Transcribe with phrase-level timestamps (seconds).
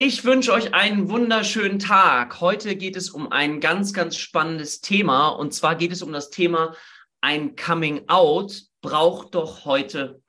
[0.00, 2.40] Ich wünsche euch einen wunderschönen Tag.
[2.40, 5.30] Heute geht es um ein ganz, ganz spannendes Thema.
[5.30, 6.76] Und zwar geht es um das Thema,
[7.20, 10.22] ein Coming Out braucht doch heute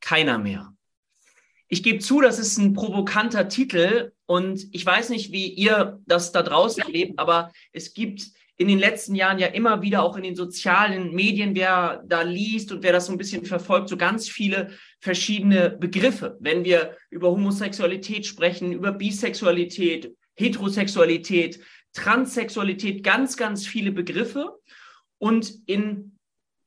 [0.00, 0.74] keiner mehr.
[1.68, 6.30] Ich gebe zu, das ist ein provokanter Titel und ich weiß nicht, wie ihr das
[6.32, 8.24] da draußen erlebt, aber es gibt
[8.56, 12.72] in den letzten Jahren ja immer wieder auch in den sozialen Medien, wer da liest
[12.72, 14.70] und wer das so ein bisschen verfolgt, so ganz viele
[15.04, 16.38] verschiedene Begriffe.
[16.40, 21.60] Wenn wir über Homosexualität sprechen, über Bisexualität, Heterosexualität,
[21.92, 24.58] Transsexualität, ganz, ganz viele Begriffe.
[25.18, 26.18] Und in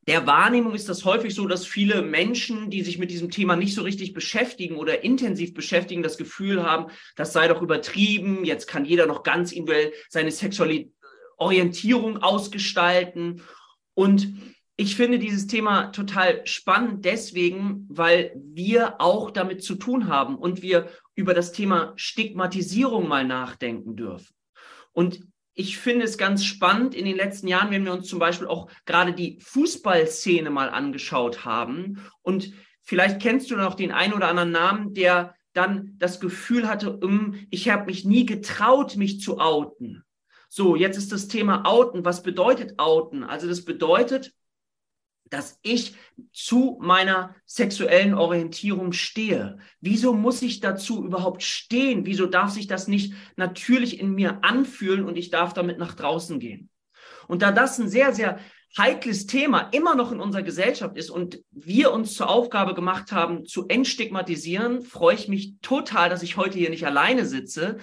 [0.06, 3.74] der Wahrnehmung ist das häufig so, dass viele Menschen, die sich mit diesem Thema nicht
[3.74, 8.86] so richtig beschäftigen oder intensiv beschäftigen, das Gefühl haben, das sei doch übertrieben, jetzt kann
[8.86, 10.94] jeder noch ganz individuell seine Sexualität
[11.38, 13.42] Orientierung ausgestalten.
[13.94, 14.34] Und
[14.80, 20.62] ich finde dieses Thema total spannend deswegen, weil wir auch damit zu tun haben und
[20.62, 24.36] wir über das Thema Stigmatisierung mal nachdenken dürfen.
[24.92, 25.22] Und
[25.56, 28.70] ich finde es ganz spannend in den letzten Jahren, wenn wir uns zum Beispiel auch
[28.86, 32.00] gerade die Fußballszene mal angeschaut haben.
[32.22, 32.54] Und
[32.84, 37.48] vielleicht kennst du noch den einen oder anderen Namen, der dann das Gefühl hatte, hm,
[37.50, 40.04] ich habe mich nie getraut, mich zu outen.
[40.50, 42.06] So, jetzt ist das Thema Outen.
[42.06, 43.24] Was bedeutet Outen?
[43.24, 44.34] Also das bedeutet,
[45.30, 45.96] dass ich
[46.32, 49.58] zu meiner sexuellen Orientierung stehe.
[49.82, 52.06] Wieso muss ich dazu überhaupt stehen?
[52.06, 56.40] Wieso darf sich das nicht natürlich in mir anfühlen und ich darf damit nach draußen
[56.40, 56.70] gehen?
[57.28, 58.40] Und da das ein sehr, sehr
[58.78, 63.46] heikles Thema immer noch in unserer Gesellschaft ist und wir uns zur Aufgabe gemacht haben,
[63.46, 67.78] zu entstigmatisieren, freue ich mich total, dass ich heute hier nicht alleine sitze,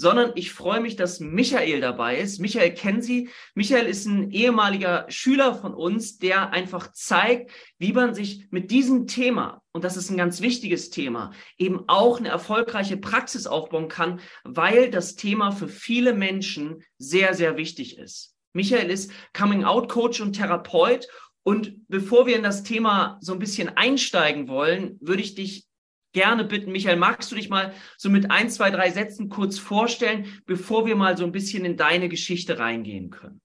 [0.00, 2.40] sondern ich freue mich, dass Michael dabei ist.
[2.40, 3.28] Michael kennen Sie.
[3.54, 9.06] Michael ist ein ehemaliger Schüler von uns, der einfach zeigt, wie man sich mit diesem
[9.06, 14.20] Thema, und das ist ein ganz wichtiges Thema, eben auch eine erfolgreiche Praxis aufbauen kann,
[14.42, 18.34] weil das Thema für viele Menschen sehr, sehr wichtig ist.
[18.54, 21.08] Michael ist Coming-out-Coach und Therapeut.
[21.42, 25.66] Und bevor wir in das Thema so ein bisschen einsteigen wollen, würde ich dich
[26.12, 30.26] gerne bitten, Michael, magst du dich mal so mit ein, zwei, drei Sätzen kurz vorstellen,
[30.46, 33.40] bevor wir mal so ein bisschen in deine Geschichte reingehen können?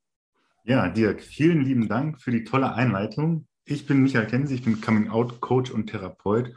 [0.63, 3.47] Ja, Dirk, vielen lieben Dank für die tolle Einleitung.
[3.65, 6.53] Ich bin Michael Kensi, ich bin Coming-out-Coach und Therapeut.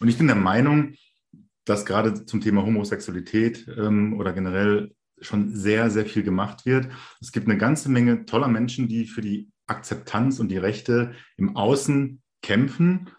[0.00, 0.94] Und ich bin der Meinung,
[1.64, 6.88] dass gerade zum Thema Homosexualität ähm, oder generell schon sehr, sehr viel gemacht wird.
[7.20, 11.56] Es gibt eine ganze Menge toller Menschen, die für die Akzeptanz und die Rechte im
[11.56, 13.10] Außen kämpfen.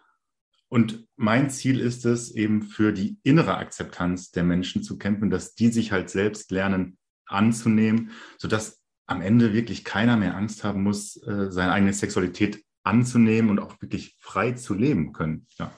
[0.69, 5.55] Und mein Ziel ist es, eben für die innere Akzeptanz der Menschen zu kämpfen, dass
[5.55, 11.17] die sich halt selbst lernen anzunehmen, sodass am Ende wirklich keiner mehr Angst haben muss,
[11.23, 15.47] äh, seine eigene Sexualität anzunehmen und auch wirklich frei zu leben können.
[15.57, 15.73] Ja.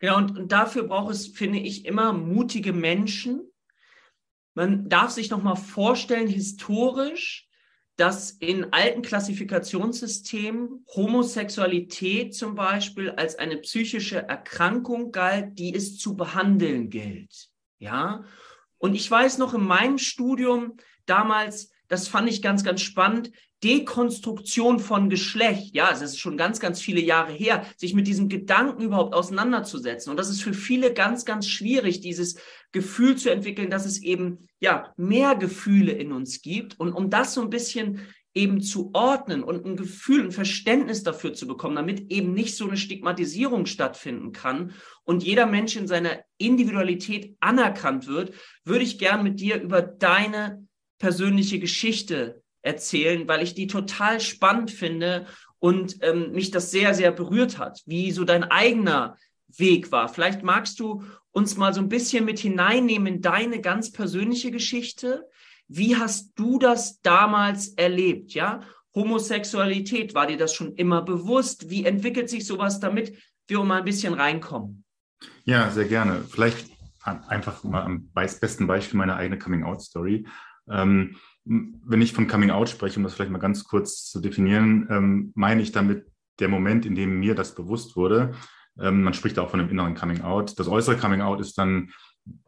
[0.00, 3.42] Genau, und, und dafür braucht es, finde ich, immer mutige Menschen,
[4.54, 7.48] man darf sich noch mal vorstellen, historisch,
[8.00, 16.16] dass in alten Klassifikationssystemen Homosexualität zum Beispiel als eine psychische Erkrankung galt, die es zu
[16.16, 17.50] behandeln gilt.
[17.78, 18.24] Ja.
[18.78, 23.30] Und ich weiß noch in meinem Studium damals, das fand ich ganz, ganz spannend,
[23.62, 28.30] Dekonstruktion von Geschlecht, ja, es ist schon ganz, ganz viele Jahre her, sich mit diesem
[28.30, 30.10] Gedanken überhaupt auseinanderzusetzen.
[30.10, 32.36] Und das ist für viele ganz, ganz schwierig, dieses
[32.72, 36.80] Gefühl zu entwickeln, dass es eben, ja, mehr Gefühle in uns gibt.
[36.80, 38.00] Und um das so ein bisschen
[38.32, 42.66] eben zu ordnen und ein Gefühl, ein Verständnis dafür zu bekommen, damit eben nicht so
[42.66, 48.32] eine Stigmatisierung stattfinden kann und jeder Mensch in seiner Individualität anerkannt wird,
[48.64, 50.64] würde ich gern mit dir über deine
[51.00, 55.26] persönliche Geschichte erzählen, weil ich die total spannend finde
[55.58, 59.16] und ähm, mich das sehr, sehr berührt hat, wie so dein eigener
[59.48, 60.08] Weg war.
[60.08, 61.02] Vielleicht magst du
[61.32, 65.26] uns mal so ein bisschen mit hineinnehmen in deine ganz persönliche Geschichte.
[65.66, 68.32] Wie hast du das damals erlebt?
[68.34, 68.60] Ja,
[68.94, 71.70] Homosexualität, war dir das schon immer bewusst?
[71.70, 74.84] Wie entwickelt sich sowas, damit wir mal ein bisschen reinkommen?
[75.44, 76.24] Ja, sehr gerne.
[76.28, 76.68] Vielleicht
[77.02, 80.26] einfach mal am besten Beispiel meine eigene Coming-out-Story.
[80.70, 84.86] Ähm, wenn ich von Coming Out spreche, um das vielleicht mal ganz kurz zu definieren,
[84.90, 86.06] ähm, meine ich damit
[86.38, 88.34] der Moment, in dem mir das bewusst wurde.
[88.78, 90.58] Ähm, man spricht auch von einem inneren Coming Out.
[90.58, 91.90] Das äußere Coming Out ist dann,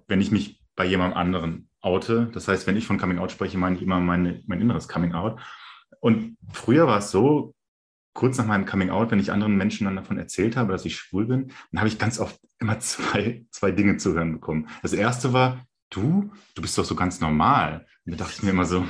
[0.06, 2.30] wenn ich mich bei jemandem anderen oute.
[2.32, 5.12] Das heißt, wenn ich von Coming Out spreche, meine ich immer meine, mein inneres Coming
[5.12, 5.40] Out.
[6.00, 7.54] Und früher war es so,
[8.14, 10.96] kurz nach meinem Coming Out, wenn ich anderen Menschen dann davon erzählt habe, dass ich
[10.96, 14.68] schwul bin, dann habe ich ganz oft immer zwei, zwei Dinge zu hören bekommen.
[14.82, 17.86] Das erste war, du, du bist doch so ganz normal.
[18.04, 18.86] Und da dachte ich mir immer so,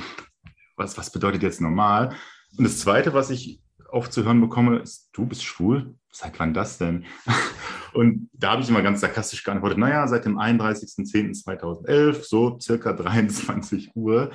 [0.75, 2.15] was, was bedeutet jetzt normal?
[2.57, 5.95] Und das Zweite, was ich oft zu hören bekomme, ist, du bist schwul?
[6.11, 7.05] Seit wann das denn?
[7.93, 13.95] Und da habe ich immer ganz sarkastisch geantwortet, naja, seit dem 31.10.2011, so circa 23
[13.95, 14.31] Uhr.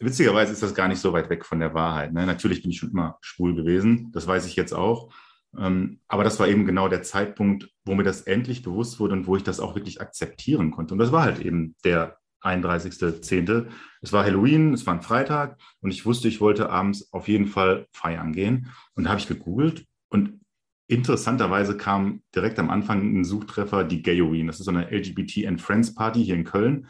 [0.00, 2.12] Witzigerweise ist das gar nicht so weit weg von der Wahrheit.
[2.12, 2.26] Ne?
[2.26, 5.12] Natürlich bin ich schon immer schwul gewesen, das weiß ich jetzt auch.
[5.56, 9.28] Ähm, aber das war eben genau der Zeitpunkt, wo mir das endlich bewusst wurde und
[9.28, 10.94] wo ich das auch wirklich akzeptieren konnte.
[10.94, 13.66] Und das war halt eben der 31.10.
[14.00, 17.46] Es war Halloween, es war ein Freitag und ich wusste, ich wollte abends auf jeden
[17.46, 18.68] Fall feiern gehen.
[18.94, 20.40] Und da habe ich gegoogelt und
[20.88, 24.46] interessanterweise kam direkt am Anfang ein Suchtreffer die Gayoween.
[24.46, 26.88] Das ist so eine LGBT and Friends Party hier in Köln.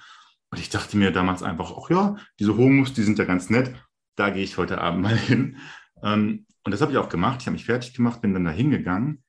[0.51, 3.75] Und ich dachte mir damals einfach, ach ja, diese Homos, die sind ja ganz nett.
[4.17, 5.57] Da gehe ich heute Abend mal hin.
[6.03, 7.39] Ähm, und das habe ich auch gemacht.
[7.41, 9.23] Ich habe mich fertig gemacht, bin dann da hingegangen.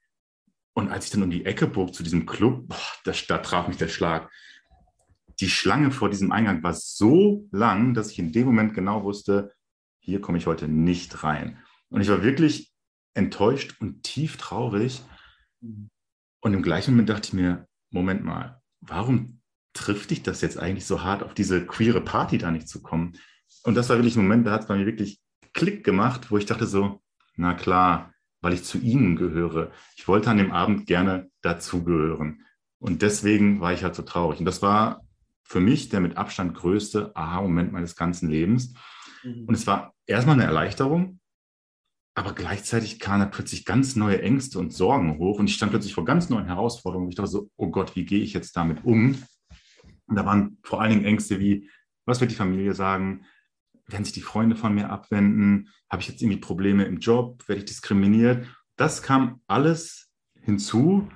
[0.74, 3.68] Und als ich dann um die Ecke bog zu diesem Club, boah, da, da traf
[3.68, 4.30] mich der Schlag.
[5.40, 9.54] Die Schlange vor diesem Eingang war so lang, dass ich in dem Moment genau wusste,
[10.00, 11.58] hier komme ich heute nicht rein.
[11.90, 12.74] Und ich war wirklich
[13.14, 15.02] enttäuscht und tief traurig.
[15.62, 19.42] Und im gleichen Moment dachte ich mir, Moment mal, warum
[19.74, 23.14] trifft dich das jetzt eigentlich so hart, auf diese queere Party da nicht zu kommen?
[23.64, 25.22] Und das war wirklich ein Moment, da hat es bei mir wirklich
[25.54, 27.02] Klick gemacht, wo ich dachte so,
[27.36, 29.72] na klar, weil ich zu ihnen gehöre.
[29.96, 32.46] Ich wollte an dem Abend gerne dazugehören.
[32.80, 34.40] Und deswegen war ich halt so traurig.
[34.40, 35.02] Und das war
[35.44, 38.74] für mich der mit Abstand größte Aha-Moment meines ganzen Lebens.
[39.24, 39.46] Mhm.
[39.46, 41.20] Und es war erstmal eine Erleichterung,
[42.16, 45.40] aber gleichzeitig kamen plötzlich ganz neue Ängste und Sorgen hoch.
[45.40, 47.10] Und ich stand plötzlich vor ganz neuen Herausforderungen.
[47.10, 49.18] Ich dachte so, oh Gott, wie gehe ich jetzt damit um?
[50.06, 51.70] Und da waren vor allen Dingen Ängste wie,
[52.06, 53.26] was wird die Familie sagen?
[53.88, 55.70] werden sich die Freunde von mir abwenden?
[55.90, 57.48] Habe ich jetzt irgendwie Probleme im Job?
[57.48, 58.48] Werde ich diskriminiert?
[58.76, 60.10] Das kam alles
[60.42, 61.10] hinzu.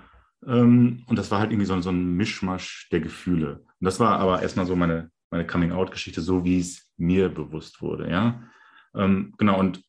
[0.47, 3.59] Ähm, und das war halt irgendwie so, so ein Mischmasch der Gefühle.
[3.59, 8.09] Und das war aber erstmal so meine, meine Coming-out-Geschichte, so wie es mir bewusst wurde.
[8.09, 8.41] Ja,
[8.95, 9.59] ähm, genau.
[9.59, 9.83] Und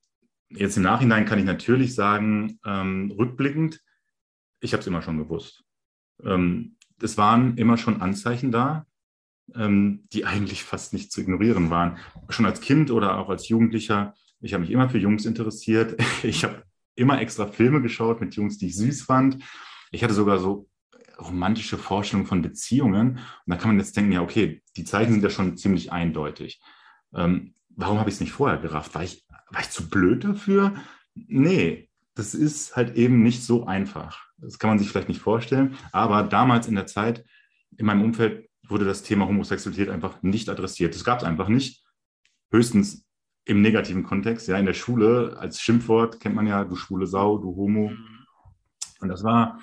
[0.50, 3.80] jetzt im Nachhinein kann ich natürlich sagen, ähm, rückblickend,
[4.60, 5.62] ich habe es immer schon gewusst.
[6.24, 8.84] Ähm, es waren immer schon Anzeichen da,
[9.54, 11.98] ähm, die eigentlich fast nicht zu ignorieren waren.
[12.28, 16.00] Schon als Kind oder auch als Jugendlicher, ich habe mich immer für Jungs interessiert.
[16.24, 16.64] Ich habe
[16.96, 19.38] immer extra Filme geschaut mit Jungs, die ich süß fand.
[19.90, 20.68] Ich hatte sogar so
[21.20, 23.10] romantische Vorstellungen von Beziehungen.
[23.10, 26.60] Und da kann man jetzt denken, ja, okay, die Zeichen sind ja schon ziemlich eindeutig.
[27.14, 28.94] Ähm, warum habe ich es nicht vorher gerafft?
[28.94, 30.74] War ich, war ich zu blöd dafür?
[31.14, 34.26] Nee, das ist halt eben nicht so einfach.
[34.38, 35.76] Das kann man sich vielleicht nicht vorstellen.
[35.92, 37.24] Aber damals in der Zeit,
[37.76, 40.94] in meinem Umfeld, wurde das Thema Homosexualität einfach nicht adressiert.
[40.94, 41.84] Das gab es einfach nicht.
[42.50, 43.06] Höchstens
[43.44, 44.46] im negativen Kontext.
[44.46, 47.90] Ja, in der Schule als Schimpfwort kennt man ja, du schwule Sau, du Homo.
[47.90, 48.26] Mhm.
[49.00, 49.58] Und das war,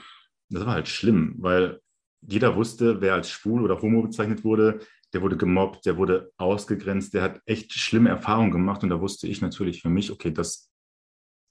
[0.49, 1.81] das war halt schlimm, weil
[2.21, 4.79] jeder wusste, wer als schwul oder homo bezeichnet wurde,
[5.13, 8.83] der wurde gemobbt, der wurde ausgegrenzt, der hat echt schlimme Erfahrungen gemacht.
[8.83, 10.69] Und da wusste ich natürlich für mich, okay, das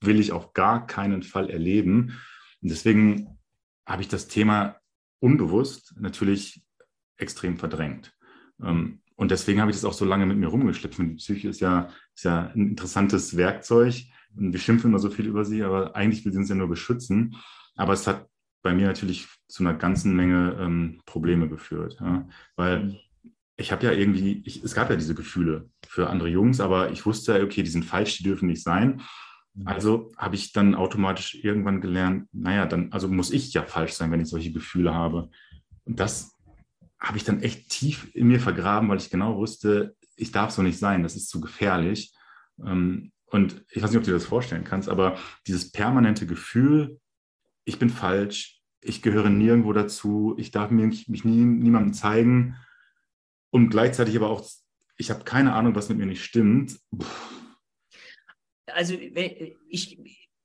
[0.00, 2.20] will ich auf gar keinen Fall erleben.
[2.60, 3.38] Und deswegen
[3.86, 4.76] habe ich das Thema
[5.20, 6.62] unbewusst natürlich
[7.16, 8.12] extrem verdrängt.
[8.62, 10.98] Ähm, und deswegen habe ich das auch so lange mit mir rumgeschleppt.
[10.98, 13.94] Die Psyche ist ja, ist ja ein interessantes Werkzeug.
[14.34, 17.36] Wir schimpfen immer so viel über sie, aber eigentlich will sie uns ja nur beschützen.
[17.76, 18.28] Aber es hat
[18.64, 21.98] bei mir natürlich zu einer ganzen Menge ähm, Probleme geführt.
[22.00, 22.26] Ja?
[22.56, 22.98] Weil
[23.56, 27.06] ich habe ja irgendwie, ich, es gab ja diese Gefühle für andere Jungs, aber ich
[27.06, 29.02] wusste, okay, die sind falsch, die dürfen nicht sein.
[29.64, 34.10] Also habe ich dann automatisch irgendwann gelernt, naja, dann, also muss ich ja falsch sein,
[34.10, 35.30] wenn ich solche Gefühle habe.
[35.84, 36.36] Und das
[36.98, 40.62] habe ich dann echt tief in mir vergraben, weil ich genau wusste, ich darf so
[40.62, 42.12] nicht sein, das ist zu gefährlich.
[42.64, 45.16] Ähm, und ich weiß nicht, ob du dir das vorstellen kannst, aber
[45.46, 46.98] dieses permanente Gefühl,
[47.64, 52.56] ich bin falsch, ich gehöre nirgendwo dazu, ich darf mich, mich nie, niemandem zeigen
[53.50, 54.44] und gleichzeitig aber auch,
[54.96, 56.78] ich habe keine Ahnung, was mit mir nicht stimmt.
[56.90, 57.06] Puh.
[58.66, 58.94] Also
[59.68, 59.98] ich,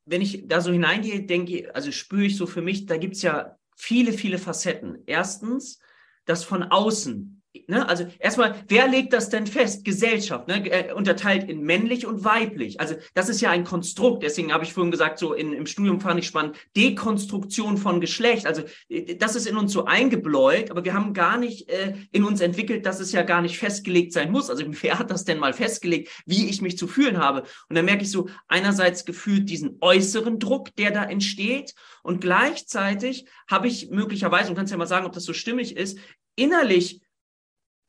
[0.05, 3.21] wenn ich da so hineingehe, denke, also spüre ich so für mich, da gibt es
[3.21, 5.03] ja viele, viele Facetten.
[5.05, 5.79] Erstens,
[6.25, 7.38] das von außen.
[7.67, 7.87] Ne?
[7.87, 9.85] Also erstmal, wer legt das denn fest?
[9.85, 10.69] Gesellschaft, ne?
[10.69, 12.79] Äh, unterteilt in männlich und weiblich.
[12.79, 14.23] Also das ist ja ein Konstrukt.
[14.23, 18.45] Deswegen habe ich vorhin gesagt, so in, im Studium fand ich spannend, Dekonstruktion von Geschlecht.
[18.45, 22.23] Also äh, das ist in uns so eingebläut, aber wir haben gar nicht äh, in
[22.23, 24.49] uns entwickelt, dass es ja gar nicht festgelegt sein muss.
[24.49, 27.43] Also wer hat das denn mal festgelegt, wie ich mich zu fühlen habe?
[27.69, 31.73] Und dann merke ich so einerseits gefühlt diesen äußeren Druck, der da entsteht
[32.03, 35.99] und gleichzeitig habe ich möglicherweise, und kannst ja mal sagen, ob das so stimmig ist,
[36.35, 37.01] innerlich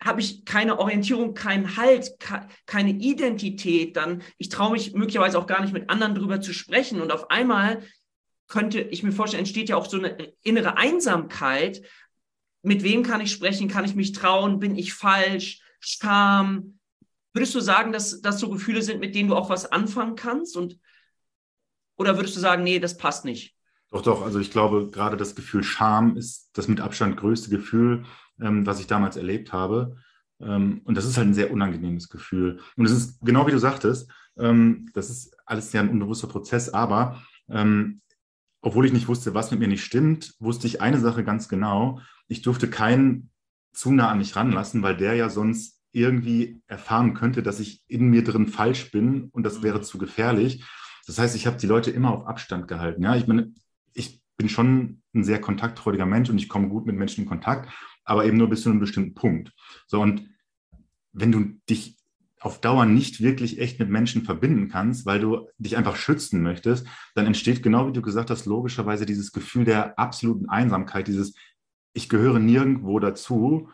[0.02, 2.12] habe ich keine Orientierung, keinen Halt,
[2.66, 7.00] keine Identität, dann ich traue mich möglicherweise auch gar nicht mit anderen drüber zu sprechen
[7.00, 7.82] und auf einmal
[8.48, 11.82] könnte ich mir vorstellen, entsteht ja auch so eine innere Einsamkeit.
[12.62, 13.68] Mit wem kann ich sprechen?
[13.68, 14.58] Kann ich mich trauen?
[14.58, 15.62] Bin ich falsch?
[15.78, 16.78] Scham?
[17.32, 20.56] Würdest du sagen, dass das so Gefühle sind, mit denen du auch was anfangen kannst
[20.56, 20.78] und
[21.96, 23.54] Oder würdest du sagen, nee, das passt nicht?
[23.90, 24.22] Doch, doch.
[24.22, 28.04] Also ich glaube, gerade das Gefühl Scham ist das mit Abstand größte Gefühl,
[28.40, 29.96] ähm, was ich damals erlebt habe.
[30.40, 32.60] Ähm, und das ist halt ein sehr unangenehmes Gefühl.
[32.76, 36.68] Und es ist genau wie du sagtest, ähm, das ist alles ja ein unbewusster Prozess,
[36.68, 38.00] aber ähm,
[38.62, 42.00] obwohl ich nicht wusste, was mit mir nicht stimmt, wusste ich eine Sache ganz genau.
[42.28, 43.30] Ich durfte keinen
[43.72, 48.08] zu nah an mich ranlassen, weil der ja sonst irgendwie erfahren könnte, dass ich in
[48.08, 49.82] mir drin falsch bin und das wäre mhm.
[49.82, 50.64] zu gefährlich.
[51.06, 53.02] Das heißt, ich habe die Leute immer auf Abstand gehalten.
[53.02, 53.52] Ja, ich meine,
[53.94, 57.68] ich bin schon ein sehr kontaktfreudiger Mensch und ich komme gut mit Menschen in Kontakt,
[58.10, 59.52] aber eben nur bis zu einem bestimmten Punkt.
[59.86, 60.28] So, und
[61.12, 61.96] wenn du dich
[62.40, 66.88] auf Dauer nicht wirklich echt mit Menschen verbinden kannst, weil du dich einfach schützen möchtest,
[67.14, 71.34] dann entsteht genau wie du gesagt hast, logischerweise dieses Gefühl der absoluten Einsamkeit, dieses
[71.92, 73.70] Ich gehöre nirgendwo dazu.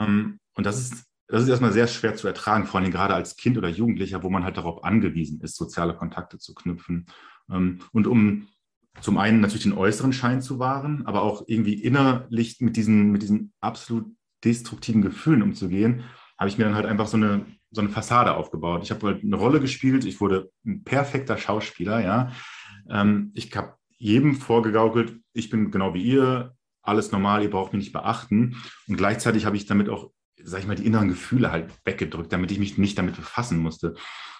[0.00, 3.36] Ähm, und das ist, das ist erstmal sehr schwer zu ertragen, vor allem gerade als
[3.36, 7.04] Kind oder Jugendlicher, wo man halt darauf angewiesen ist, soziale Kontakte zu knüpfen.
[7.50, 8.48] Ähm, und um
[9.00, 13.22] zum einen natürlich den äußeren Schein zu wahren, aber auch irgendwie innerlich mit diesen, mit
[13.22, 14.06] diesen absolut
[14.44, 16.04] destruktiven Gefühlen umzugehen,
[16.38, 18.82] habe ich mir dann halt einfach so eine, so eine Fassade aufgebaut.
[18.82, 22.32] Ich habe halt eine Rolle gespielt, ich wurde ein perfekter Schauspieler, ja.
[22.88, 27.84] Ähm, ich habe jedem vorgegaukelt, ich bin genau wie ihr, alles normal, ihr braucht mich
[27.84, 28.56] nicht beachten.
[28.86, 30.12] Und gleichzeitig habe ich damit auch,
[30.42, 33.94] sag ich mal, die inneren Gefühle halt weggedrückt, damit ich mich nicht damit befassen musste.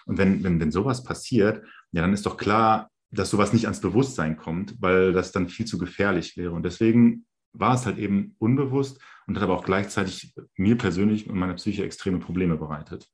[0.05, 3.81] Und wenn, wenn, wenn sowas passiert, ja, dann ist doch klar, dass sowas nicht ans
[3.81, 6.51] Bewusstsein kommt, weil das dann viel zu gefährlich wäre.
[6.51, 11.37] Und deswegen war es halt eben unbewusst und hat aber auch gleichzeitig mir persönlich und
[11.37, 13.07] meiner Psyche extreme Probleme bereitet.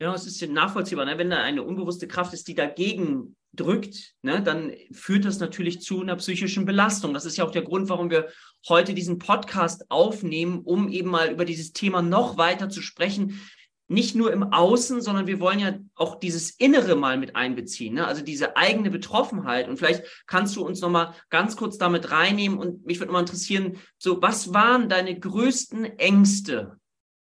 [0.00, 1.04] Ja, es ist nachvollziehbar.
[1.04, 1.18] Ne?
[1.18, 6.02] Wenn da eine unbewusste Kraft ist, die dagegen drückt, ne, dann führt das natürlich zu
[6.02, 7.14] einer psychischen Belastung.
[7.14, 8.28] Das ist ja auch der Grund, warum wir
[8.68, 13.40] heute diesen Podcast aufnehmen, um eben mal über dieses Thema noch weiter zu sprechen,
[13.88, 18.06] nicht nur im Außen, sondern wir wollen ja auch dieses Innere mal mit einbeziehen, ne?
[18.06, 19.66] also diese eigene Betroffenheit.
[19.66, 23.20] Und vielleicht kannst du uns noch mal ganz kurz damit reinnehmen und mich würde mal
[23.20, 26.78] interessieren, so was waren deine größten Ängste,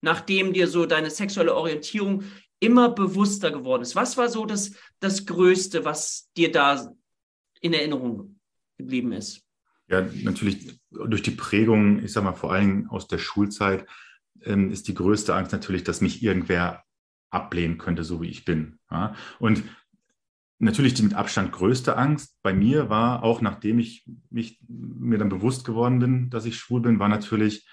[0.00, 2.24] nachdem dir so deine sexuelle Orientierung
[2.58, 3.94] immer bewusster geworden ist?
[3.94, 6.92] Was war so das, das Größte, was dir da
[7.60, 8.40] in Erinnerung
[8.78, 9.42] geblieben ist?
[9.86, 13.86] Ja, natürlich durch die Prägung, ich sag mal vor Dingen aus der Schulzeit,
[14.44, 16.84] ähm, ist die größte Angst natürlich, dass mich irgendwer
[17.30, 18.78] ablehnen könnte, so wie ich bin.
[18.90, 19.14] Ja?
[19.38, 19.62] Und
[20.58, 25.28] natürlich die mit Abstand größte Angst bei mir war, auch nachdem ich mich, mir dann
[25.28, 27.68] bewusst geworden bin, dass ich schwul bin, war natürlich,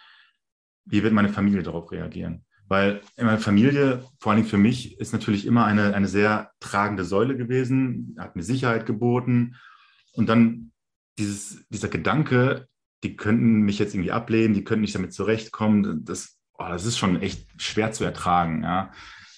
[0.86, 2.46] wie wird meine Familie darauf reagieren?
[2.68, 7.06] Weil in meiner Familie, vor allem für mich, ist natürlich immer eine, eine sehr tragende
[7.06, 9.56] Säule gewesen, hat mir Sicherheit geboten.
[10.14, 10.72] Und dann
[11.20, 12.68] dieses, dieser Gedanke,
[13.04, 16.98] die könnten mich jetzt irgendwie ablehnen, die könnten nicht damit zurechtkommen, das oh, das ist
[16.98, 18.64] schon echt schwer zu ertragen.
[18.64, 18.92] Ja.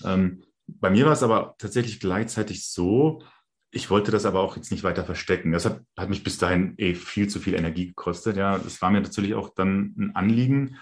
[0.03, 3.23] Ähm, bei mir war es aber tatsächlich gleichzeitig so,
[3.71, 5.51] ich wollte das aber auch jetzt nicht weiter verstecken.
[5.51, 8.37] Das hat, hat mich bis dahin eh viel zu viel Energie gekostet.
[8.37, 10.77] Ja, es war mir natürlich auch dann ein Anliegen,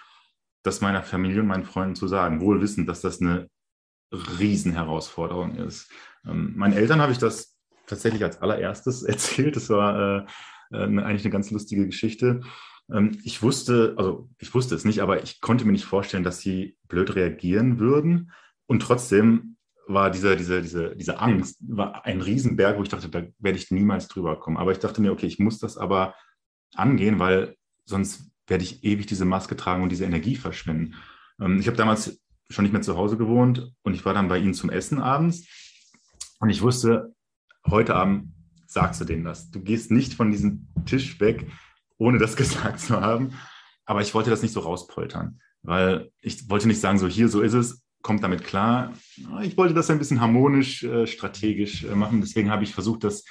[0.64, 3.50] das meiner Familie und meinen Freunden zu sagen, wohl wissend, dass das eine
[4.12, 5.92] Riesenherausforderung ist.
[6.26, 9.56] Ähm, meinen Eltern habe ich das tatsächlich als allererstes erzählt.
[9.56, 10.26] Das war äh,
[10.72, 12.42] äh, eigentlich eine ganz lustige Geschichte.
[12.92, 16.40] Ähm, ich wusste, also ich wusste es nicht, aber ich konnte mir nicht vorstellen, dass
[16.40, 18.32] sie blöd reagieren würden.
[18.68, 23.24] Und trotzdem war diese, diese, diese, diese Angst war ein Riesenberg, wo ich dachte, da
[23.40, 24.58] werde ich niemals drüber kommen.
[24.58, 26.16] Aber ich dachte mir, okay, ich muss das aber
[26.74, 30.96] angehen, weil sonst werde ich ewig diese Maske tragen und diese Energie verschwenden.
[31.40, 34.38] Ähm, ich habe damals schon nicht mehr zu Hause gewohnt und ich war dann bei
[34.38, 35.48] ihnen zum Essen abends
[36.40, 37.16] und ich wusste,
[37.68, 38.34] heute Abend
[38.68, 39.50] sagst du denen das.
[39.50, 41.48] Du gehst nicht von diesem Tisch weg,
[41.98, 43.34] ohne das gesagt zu haben.
[43.86, 47.42] Aber ich wollte das nicht so rauspoltern, weil ich wollte nicht sagen, so hier, so
[47.42, 48.94] ist es, kommt damit klar.
[49.42, 52.22] Ich wollte das ein bisschen harmonisch, äh, strategisch äh, machen.
[52.22, 53.26] Deswegen habe ich versucht, das,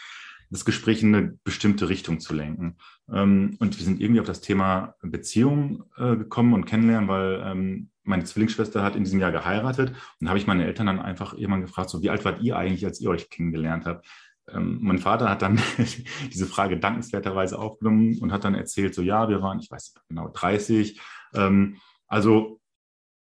[0.50, 2.76] das Gespräch in eine bestimmte Richtung zu lenken.
[3.12, 7.90] Ähm, und wir sind irgendwie auf das Thema Beziehung äh, gekommen und kennenlernen, weil ähm,
[8.02, 9.94] meine Zwillingsschwester hat in diesem Jahr geheiratet.
[10.20, 12.84] Und habe ich meine Eltern dann einfach irgendwann gefragt, so wie alt wart ihr eigentlich,
[12.84, 14.06] als ihr euch kennengelernt habt?
[14.52, 15.60] Ähm, mein Vater hat dann
[16.32, 20.08] diese Frage dankenswerterweise aufgenommen und hat dann erzählt, so ja, wir waren, ich weiß nicht
[20.08, 21.00] genau, 30.
[21.34, 22.60] Ähm, also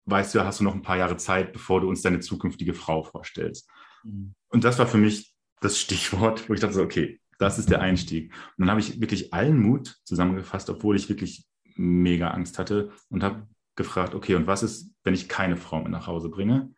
[0.06, 3.04] weißt du, hast du noch ein paar Jahre Zeit, bevor du uns deine zukünftige Frau
[3.04, 3.70] vorstellst.
[4.04, 4.34] Mhm.
[4.50, 7.82] Und das war für mich das Stichwort, wo ich dachte, so, okay, das ist der
[7.82, 8.34] Einstieg.
[8.58, 11.46] Und dann habe ich wirklich allen Mut zusammengefasst, obwohl ich wirklich
[11.76, 15.92] mega Angst hatte und habe gefragt, okay, und was ist, wenn ich keine Frau mit
[15.92, 16.74] nach Hause bringe?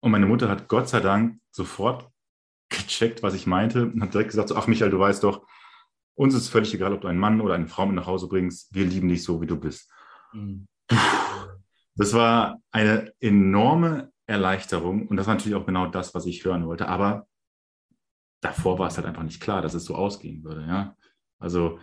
[0.00, 2.08] Und meine Mutter hat Gott sei Dank sofort
[2.86, 5.46] gecheckt, was ich meinte und hat direkt gesagt, so, ach Michael, du weißt doch,
[6.14, 8.74] uns ist völlig egal, ob du einen Mann oder eine Frau mit nach Hause bringst,
[8.74, 9.90] wir lieben dich so, wie du bist.
[10.32, 10.66] Mhm.
[11.94, 16.66] Das war eine enorme Erleichterung und das war natürlich auch genau das, was ich hören
[16.66, 16.88] wollte.
[16.88, 17.26] Aber
[18.40, 20.62] davor war es halt einfach nicht klar, dass es so ausgehen würde.
[20.62, 20.96] Ja,
[21.38, 21.78] also.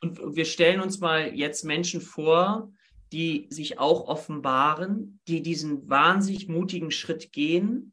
[0.00, 2.72] Und wir stellen uns mal jetzt Menschen vor,
[3.12, 7.92] die sich auch offenbaren, die diesen wahnsinnig mutigen Schritt gehen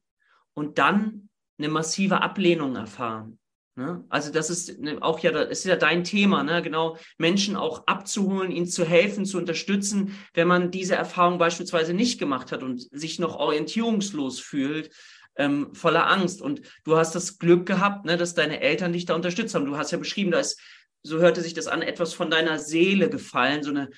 [0.54, 1.27] und dann
[1.58, 3.40] eine massive Ablehnung erfahren.
[3.78, 4.04] Ne?
[4.10, 6.64] Also das ist ne, auch ja, das ist ja dein Thema, ne?
[6.64, 12.18] genau, Menschen auch abzuholen, ihnen zu helfen, zu unterstützen, wenn man diese Erfahrung beispielsweise nicht
[12.18, 14.90] gemacht hat und sich noch orientierungslos fühlt,
[15.36, 16.42] ähm, voller Angst.
[16.42, 19.66] Und du hast das Glück gehabt, ne, dass deine Eltern dich da unterstützt haben.
[19.66, 20.60] Du hast ja beschrieben, da ist,
[21.04, 23.90] so hörte sich das an, etwas von deiner Seele gefallen, so eine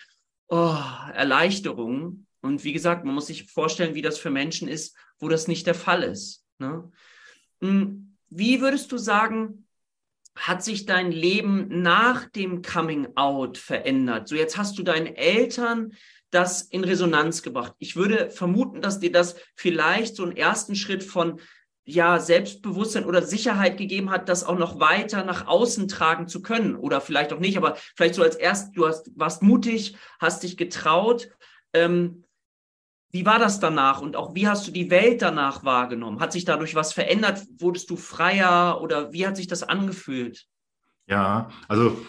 [0.50, 0.75] oh,
[1.13, 2.25] Erleichterung.
[2.42, 5.66] Und wie gesagt, man muss sich vorstellen, wie das für Menschen ist, wo das nicht
[5.68, 6.46] der Fall ist.
[6.58, 6.92] Ne?
[7.62, 9.66] Hm, wie würdest du sagen,
[10.36, 14.28] hat sich dein Leben nach dem Coming Out verändert?
[14.28, 15.94] So jetzt hast du deinen Eltern
[16.32, 17.74] das in Resonanz gebracht.
[17.80, 21.39] Ich würde vermuten, dass dir das vielleicht so einen ersten Schritt von
[21.84, 26.75] ja, Selbstbewusstsein oder Sicherheit gegeben hat, das auch noch weiter nach außen tragen zu können.
[26.75, 30.56] Oder vielleicht auch nicht, aber vielleicht so als erst, du hast, warst mutig, hast dich
[30.56, 31.30] getraut.
[31.74, 32.24] Ähm,
[33.12, 36.20] wie war das danach und auch wie hast du die Welt danach wahrgenommen?
[36.20, 37.46] Hat sich dadurch was verändert?
[37.58, 40.46] Wurdest du freier oder wie hat sich das angefühlt?
[41.08, 42.06] Ja, also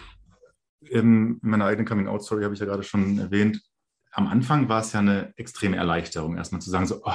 [0.81, 3.63] in meiner eigenen Coming-out-Story habe ich ja gerade schon erwähnt,
[4.13, 7.13] am Anfang war es ja eine extreme Erleichterung, erstmal zu sagen, so, oh,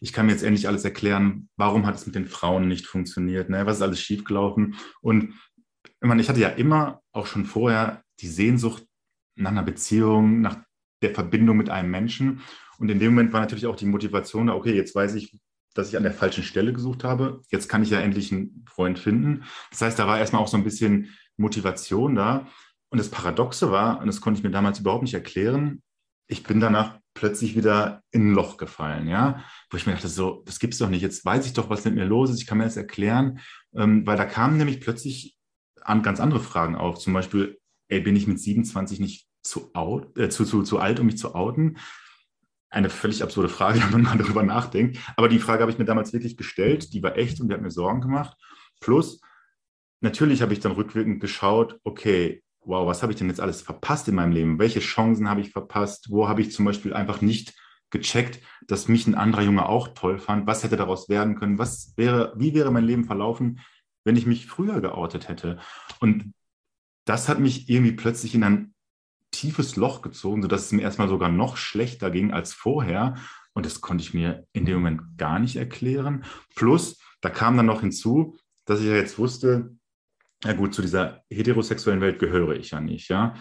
[0.00, 3.50] ich kann mir jetzt endlich alles erklären, warum hat es mit den Frauen nicht funktioniert,
[3.50, 3.66] ne?
[3.66, 4.76] was ist alles schiefgelaufen.
[5.02, 5.34] Und
[5.84, 8.86] ich, meine, ich hatte ja immer auch schon vorher die Sehnsucht
[9.36, 10.56] nach einer Beziehung, nach
[11.02, 12.40] der Verbindung mit einem Menschen.
[12.78, 15.38] Und in dem Moment war natürlich auch die Motivation, okay, jetzt weiß ich,
[15.74, 17.42] dass ich an der falschen Stelle gesucht habe.
[17.48, 19.44] Jetzt kann ich ja endlich einen Freund finden.
[19.70, 22.46] Das heißt, da war erstmal auch so ein bisschen Motivation da.
[22.90, 25.82] Und das Paradoxe war, und das konnte ich mir damals überhaupt nicht erklären,
[26.26, 30.42] ich bin danach plötzlich wieder in ein Loch gefallen, ja, wo ich mir dachte, so,
[30.46, 31.02] das gibt's doch nicht.
[31.02, 32.40] Jetzt weiß ich doch, was mit mir los ist.
[32.40, 33.40] Ich kann mir das erklären,
[33.74, 35.36] ähm, weil da kamen nämlich plötzlich
[35.82, 36.98] an ganz andere Fragen auf.
[36.98, 41.00] Zum Beispiel, ey, bin ich mit 27 nicht zu, out, äh, zu, zu, zu alt,
[41.00, 41.76] um mich zu outen?
[42.70, 44.98] eine völlig absurde Frage, wenn man mal darüber nachdenkt.
[45.16, 46.94] Aber die Frage habe ich mir damals wirklich gestellt.
[46.94, 48.36] Die war echt und die hat mir Sorgen gemacht.
[48.80, 49.20] Plus,
[50.00, 54.08] natürlich habe ich dann rückwirkend geschaut, okay, wow, was habe ich denn jetzt alles verpasst
[54.08, 54.58] in meinem Leben?
[54.58, 56.10] Welche Chancen habe ich verpasst?
[56.10, 57.54] Wo habe ich zum Beispiel einfach nicht
[57.90, 60.46] gecheckt, dass mich ein anderer Junge auch toll fand?
[60.46, 61.58] Was hätte daraus werden können?
[61.58, 63.60] Was wäre, wie wäre mein Leben verlaufen,
[64.04, 65.58] wenn ich mich früher geoutet hätte?
[65.98, 66.32] Und
[67.04, 68.74] das hat mich irgendwie plötzlich in ein
[69.30, 73.14] tiefes Loch gezogen, sodass es mir erstmal sogar noch schlechter ging als vorher.
[73.52, 76.24] Und das konnte ich mir in dem Moment gar nicht erklären.
[76.54, 79.76] Plus, da kam dann noch hinzu, dass ich ja jetzt wusste,
[80.44, 83.34] ja gut, zu dieser heterosexuellen Welt gehöre ich ja nicht, ja.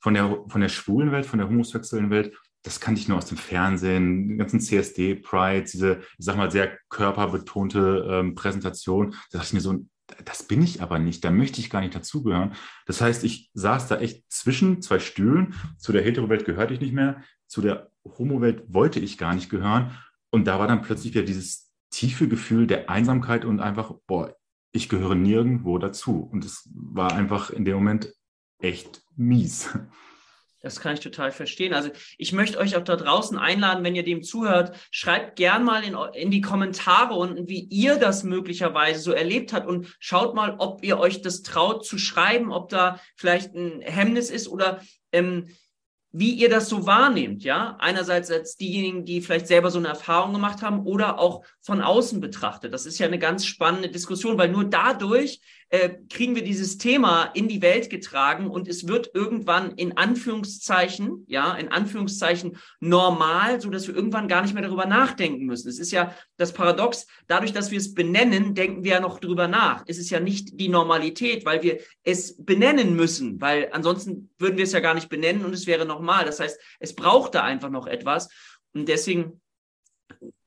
[0.00, 3.26] Von der, von der schwulen Welt, von der homosexuellen Welt, das kannte ich nur aus
[3.26, 9.12] dem Fernsehen, den ganzen CSD-Pride, diese, ich sag mal, sehr körperbetonte ähm, Präsentation.
[9.30, 9.86] Da dachte ich mir so,
[10.24, 12.52] das bin ich aber nicht, da möchte ich gar nicht dazugehören.
[12.86, 15.54] Das heißt, ich saß da echt zwischen zwei Stühlen.
[15.78, 19.96] Zu der Hetero-Welt gehörte ich nicht mehr, zu der Homo-Welt wollte ich gar nicht gehören.
[20.30, 24.36] Und da war dann plötzlich wieder dieses tiefe Gefühl der Einsamkeit und einfach, boah,
[24.72, 26.20] ich gehöre nirgendwo dazu.
[26.20, 28.14] Und es war einfach in dem Moment
[28.58, 29.70] echt mies.
[30.62, 31.72] Das kann ich total verstehen.
[31.72, 35.82] Also ich möchte euch auch da draußen einladen, wenn ihr dem zuhört, schreibt gern mal
[35.82, 40.56] in, in die Kommentare unten, wie ihr das möglicherweise so erlebt habt und schaut mal,
[40.58, 44.80] ob ihr euch das traut zu schreiben, ob da vielleicht ein Hemmnis ist oder
[45.12, 45.48] ähm,
[46.12, 47.76] wie ihr das so wahrnehmt, ja.
[47.78, 52.20] Einerseits als diejenigen, die vielleicht selber so eine Erfahrung gemacht haben oder auch von außen
[52.20, 52.74] betrachtet.
[52.74, 55.40] Das ist ja eine ganz spannende Diskussion, weil nur dadurch
[55.72, 61.24] äh, kriegen wir dieses Thema in die Welt getragen und es wird irgendwann in Anführungszeichen,
[61.28, 65.68] ja, in Anführungszeichen normal, so dass wir irgendwann gar nicht mehr darüber nachdenken müssen.
[65.68, 69.46] Es ist ja das Paradox, dadurch, dass wir es benennen, denken wir ja noch drüber
[69.46, 69.84] nach.
[69.86, 74.64] Es ist ja nicht die Normalität, weil wir es benennen müssen, weil ansonsten würden wir
[74.64, 76.24] es ja gar nicht benennen und es wäre normal.
[76.24, 78.28] Das heißt, es braucht da einfach noch etwas
[78.72, 79.40] und deswegen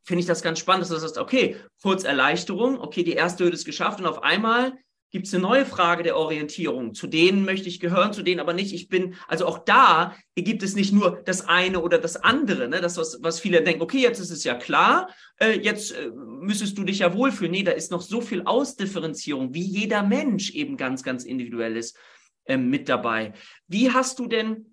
[0.03, 3.55] finde ich das ganz spannend, dass du sagst, okay, kurz Erleichterung, okay, die erste Hürde
[3.55, 4.73] ist geschafft und auf einmal
[5.11, 6.95] gibt es eine neue Frage der Orientierung.
[6.95, 8.73] Zu denen möchte ich gehören, zu denen aber nicht.
[8.73, 12.81] Ich bin, also auch da gibt es nicht nur das eine oder das andere, ne?
[12.81, 16.79] das, was, was viele denken, okay, jetzt ist es ja klar, äh, jetzt äh, müsstest
[16.79, 17.51] du dich ja wohlfühlen.
[17.51, 21.95] Nee, da ist noch so viel Ausdifferenzierung, wie jeder Mensch eben ganz, ganz individuell ist,
[22.45, 23.33] äh, mit dabei.
[23.67, 24.72] Wie hast du denn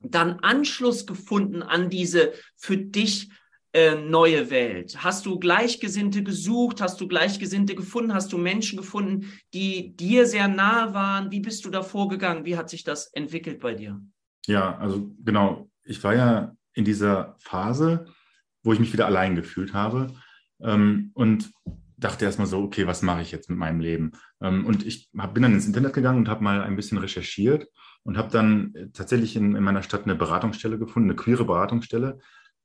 [0.00, 3.30] dann Anschluss gefunden an diese für dich
[3.72, 5.02] äh, neue Welt?
[5.02, 6.80] Hast du Gleichgesinnte gesucht?
[6.80, 8.14] Hast du Gleichgesinnte gefunden?
[8.14, 11.30] Hast du Menschen gefunden, die dir sehr nah waren?
[11.30, 12.44] Wie bist du da vorgegangen?
[12.44, 14.00] Wie hat sich das entwickelt bei dir?
[14.46, 15.68] Ja, also genau.
[15.84, 18.06] Ich war ja in dieser Phase,
[18.62, 20.14] wo ich mich wieder allein gefühlt habe.
[20.60, 21.50] Ähm, und
[21.98, 24.12] dachte erstmal so, okay, was mache ich jetzt mit meinem Leben?
[24.40, 27.68] Ähm, und ich hab, bin dann ins Internet gegangen und habe mal ein bisschen recherchiert
[28.04, 32.18] und habe dann äh, tatsächlich in, in, meiner Stadt eine Beratungsstelle gefunden, eine queere Beratungsstelle,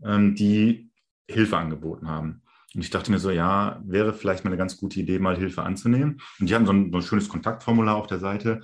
[0.03, 0.91] ähm, die
[1.27, 2.43] Hilfe angeboten haben.
[2.75, 5.63] Und ich dachte mir so, ja, wäre vielleicht mal eine ganz gute Idee, mal Hilfe
[5.63, 6.21] anzunehmen.
[6.39, 8.61] Und die hatten so ein, so ein schönes Kontaktformular auf der Seite.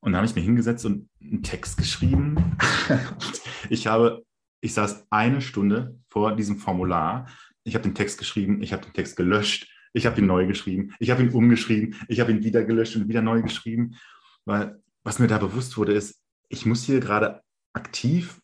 [0.00, 2.56] Und da habe ich mir hingesetzt und einen Text geschrieben.
[3.70, 4.22] ich habe,
[4.60, 7.26] ich saß eine Stunde vor diesem Formular.
[7.64, 10.94] Ich habe den Text geschrieben, ich habe den Text gelöscht, ich habe ihn neu geschrieben,
[10.98, 13.96] ich habe ihn umgeschrieben, ich habe ihn wieder gelöscht und wieder neu geschrieben.
[14.44, 18.40] Weil was mir da bewusst wurde, ist, ich muss hier gerade aktiv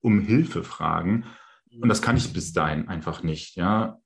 [0.00, 1.24] um Hilfe fragen.
[1.80, 3.56] Und das kann ich bis dahin einfach nicht.
[3.56, 3.98] Ja,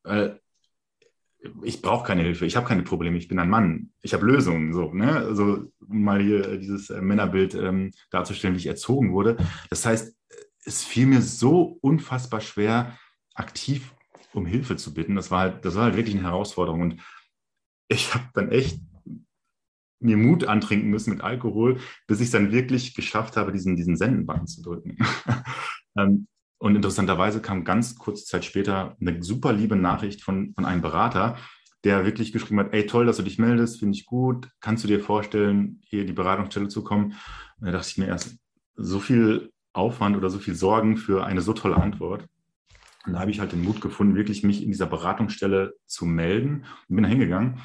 [1.63, 4.73] ich brauche keine Hilfe, ich habe keine Probleme, ich bin ein Mann, ich habe Lösungen.
[4.73, 5.17] So, ne?
[5.17, 9.37] Also um mal hier dieses äh, Männerbild ähm, darzustellen, wie ich erzogen wurde.
[9.71, 10.17] Das heißt,
[10.65, 12.97] es fiel mir so unfassbar schwer,
[13.35, 13.93] aktiv
[14.35, 15.17] um Hilfe zu bitten.
[15.17, 16.81] Das war halt, das war halt wirklich eine Herausforderung.
[16.81, 17.01] Und
[17.89, 18.81] ich habe dann echt
[20.01, 23.97] mir Mut antrinken müssen mit Alkohol, bis ich es dann wirklich geschafft habe, diesen, diesen
[23.97, 24.97] Sendenbutton zu drücken.
[25.95, 30.81] Ähm, und interessanterweise kam ganz kurze Zeit später eine super liebe Nachricht von, von einem
[30.81, 31.37] Berater,
[31.85, 34.49] der wirklich geschrieben hat, ey, toll, dass du dich meldest, finde ich gut.
[34.61, 37.15] Kannst du dir vorstellen, hier die Beratungsstelle zu kommen?
[37.59, 38.39] Und da dachte ich mir erst,
[38.75, 42.27] so viel Aufwand oder so viel Sorgen für eine so tolle Antwort.
[43.07, 46.65] Und da habe ich halt den Mut gefunden, wirklich mich in dieser Beratungsstelle zu melden
[46.89, 47.61] und bin da hingegangen.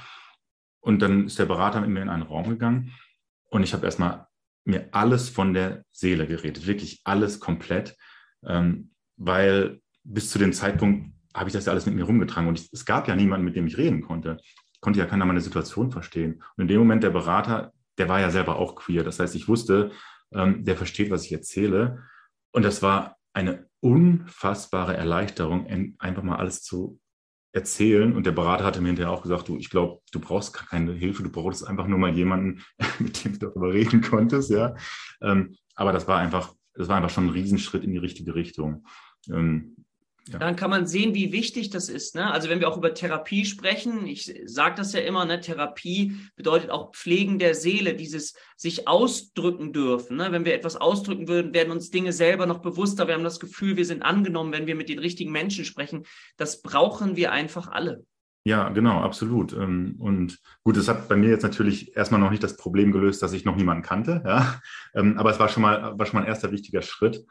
[0.80, 2.94] Und dann ist der Berater mit mir in einen Raum gegangen
[3.50, 4.28] und ich habe erstmal
[4.66, 7.96] mir alles von der Seele geredet, wirklich alles komplett,
[8.46, 12.60] ähm, weil bis zu dem Zeitpunkt habe ich das ja alles mit mir rumgetragen und
[12.60, 14.38] ich, es gab ja niemanden, mit dem ich reden konnte.
[14.80, 16.44] Konnte ja keiner meine Situation verstehen.
[16.56, 19.04] Und in dem Moment der Berater, der war ja selber auch queer.
[19.04, 19.92] Das heißt, ich wusste,
[20.32, 22.04] ähm, der versteht, was ich erzähle.
[22.52, 25.68] Und das war eine unfassbare Erleichterung,
[26.00, 27.00] einfach mal alles zu
[27.54, 28.16] erzählen.
[28.16, 31.22] Und der Berater hatte mir hinterher auch gesagt, du, ich glaube, du brauchst keine Hilfe,
[31.22, 32.64] du brauchst einfach nur mal jemanden,
[33.00, 34.76] mit dem du darüber reden konntest, ja.
[35.22, 38.88] Ähm, aber das war einfach, das war einfach schon ein Riesenschritt in die richtige Richtung.
[40.28, 40.40] Ja.
[40.40, 42.16] Dann kann man sehen, wie wichtig das ist.
[42.16, 42.32] Ne?
[42.32, 45.40] Also wenn wir auch über Therapie sprechen, ich sage das ja immer, ne?
[45.40, 50.18] Therapie bedeutet auch Pflegen der Seele, dieses sich ausdrücken dürfen.
[50.18, 50.32] Ne?
[50.32, 53.08] Wenn wir etwas ausdrücken würden, werden uns Dinge selber noch bewusster.
[53.08, 56.06] Wir haben das Gefühl, wir sind angenommen, wenn wir mit den richtigen Menschen sprechen.
[56.38, 58.06] Das brauchen wir einfach alle.
[58.48, 59.52] Ja, genau, absolut.
[59.52, 63.22] Ähm, und gut, es hat bei mir jetzt natürlich erstmal noch nicht das Problem gelöst,
[63.22, 64.62] dass ich noch niemanden kannte, ja.
[64.96, 67.26] Ähm, aber es war schon mal, war schon mal ein erster wichtiger Schritt.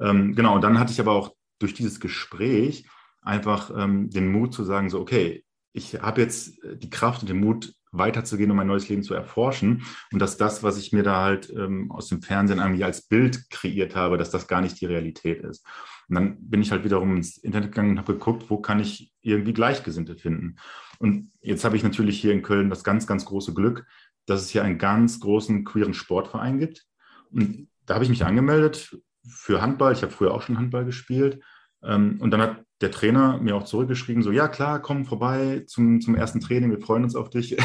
[0.00, 2.86] Ähm, genau, und dann hatte ich aber auch durch dieses Gespräch
[3.20, 7.28] einfach ähm, den Mut zu sagen, so, okay, ich habe jetzt äh, die Kraft und
[7.28, 9.84] den Mut, weiterzugehen, um mein neues Leben zu erforschen.
[10.12, 13.50] Und dass das, was ich mir da halt ähm, aus dem Fernsehen eigentlich als Bild
[13.50, 15.64] kreiert habe, dass das gar nicht die Realität ist.
[16.08, 19.12] Und dann bin ich halt wiederum ins Internet gegangen und habe geguckt, wo kann ich
[19.20, 20.56] irgendwie Gleichgesinnte finden.
[20.98, 23.86] Und jetzt habe ich natürlich hier in Köln das ganz, ganz große Glück,
[24.26, 26.86] dass es hier einen ganz großen queeren Sportverein gibt.
[27.30, 28.96] Und da habe ich mich angemeldet
[29.26, 29.92] für Handball.
[29.92, 31.40] Ich habe früher auch schon Handball gespielt
[31.82, 36.14] und dann hat der Trainer mir auch zurückgeschrieben, so, ja klar, komm vorbei zum, zum
[36.14, 37.56] ersten Training, wir freuen uns auf dich.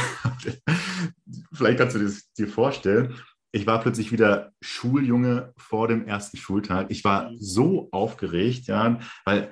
[1.54, 3.16] Vielleicht kannst du das dir vorstellen.
[3.52, 6.88] Ich war plötzlich wieder Schuljunge vor dem ersten Schultag.
[6.90, 9.52] Ich war so aufgeregt, ja, weil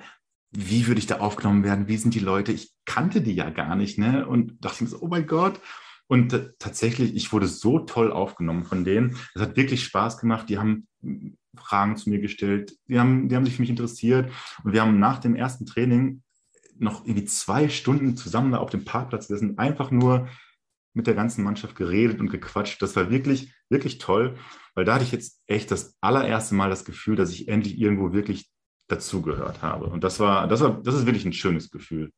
[0.52, 1.88] wie würde ich da aufgenommen werden?
[1.88, 2.52] Wie sind die Leute?
[2.52, 4.26] Ich kannte die ja gar nicht, ne?
[4.26, 5.60] Und dachte mir so, oh mein Gott.
[6.08, 9.16] Und tatsächlich, ich wurde so toll aufgenommen von denen.
[9.34, 10.48] Es hat wirklich Spaß gemacht.
[10.48, 10.86] Die haben
[11.56, 12.76] Fragen zu mir gestellt.
[12.88, 14.30] Die haben, die haben sich für mich interessiert.
[14.64, 16.22] Und wir haben nach dem ersten Training
[16.78, 20.28] noch irgendwie zwei Stunden zusammen da auf dem Parkplatz gesessen, einfach nur
[20.92, 22.80] mit der ganzen Mannschaft geredet und gequatscht.
[22.80, 24.36] Das war wirklich, wirklich toll,
[24.74, 28.12] weil da hatte ich jetzt echt das allererste Mal das Gefühl, dass ich endlich irgendwo
[28.12, 28.50] wirklich
[28.88, 29.86] dazugehört habe.
[29.86, 32.12] Und das war, das war, das ist wirklich ein schönes Gefühl.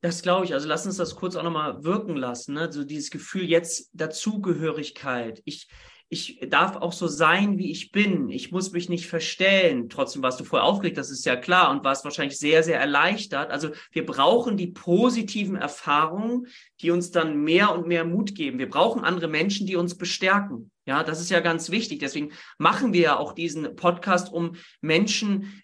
[0.00, 0.52] Das glaube ich.
[0.52, 2.54] Also lass uns das kurz auch nochmal wirken lassen.
[2.54, 2.60] Ne?
[2.60, 5.40] Also dieses Gefühl jetzt Dazugehörigkeit.
[5.44, 5.68] Ich,
[6.08, 8.28] ich darf auch so sein, wie ich bin.
[8.28, 9.88] Ich muss mich nicht verstellen.
[9.88, 13.50] Trotzdem warst du vorher aufgeregt, das ist ja klar und warst wahrscheinlich sehr, sehr erleichtert.
[13.50, 16.46] Also wir brauchen die positiven Erfahrungen,
[16.80, 18.58] die uns dann mehr und mehr Mut geben.
[18.58, 20.70] Wir brauchen andere Menschen, die uns bestärken.
[20.86, 22.00] Ja, das ist ja ganz wichtig.
[22.00, 25.62] Deswegen machen wir ja auch diesen Podcast, um Menschen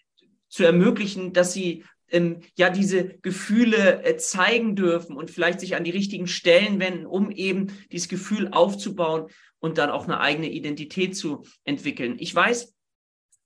[0.49, 5.83] zu ermöglichen, dass sie ähm, ja diese Gefühle äh, zeigen dürfen und vielleicht sich an
[5.83, 11.15] die richtigen Stellen wenden, um eben dieses Gefühl aufzubauen und dann auch eine eigene Identität
[11.15, 12.17] zu entwickeln.
[12.19, 12.73] Ich weiß,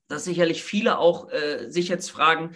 [0.07, 2.55] dass sicherlich viele auch äh, sich jetzt fragen,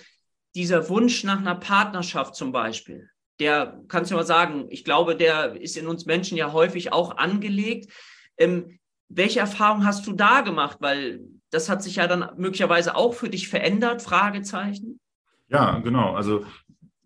[0.55, 5.59] dieser Wunsch nach einer Partnerschaft zum Beispiel, der kannst du mal sagen, ich glaube, der
[5.59, 7.91] ist in uns Menschen ja häufig auch angelegt.
[8.37, 10.77] Ähm, welche Erfahrung hast du da gemacht?
[10.81, 14.99] Weil das hat sich ja dann möglicherweise auch für dich verändert, Fragezeichen.
[15.49, 16.15] Ja, genau.
[16.15, 16.45] Also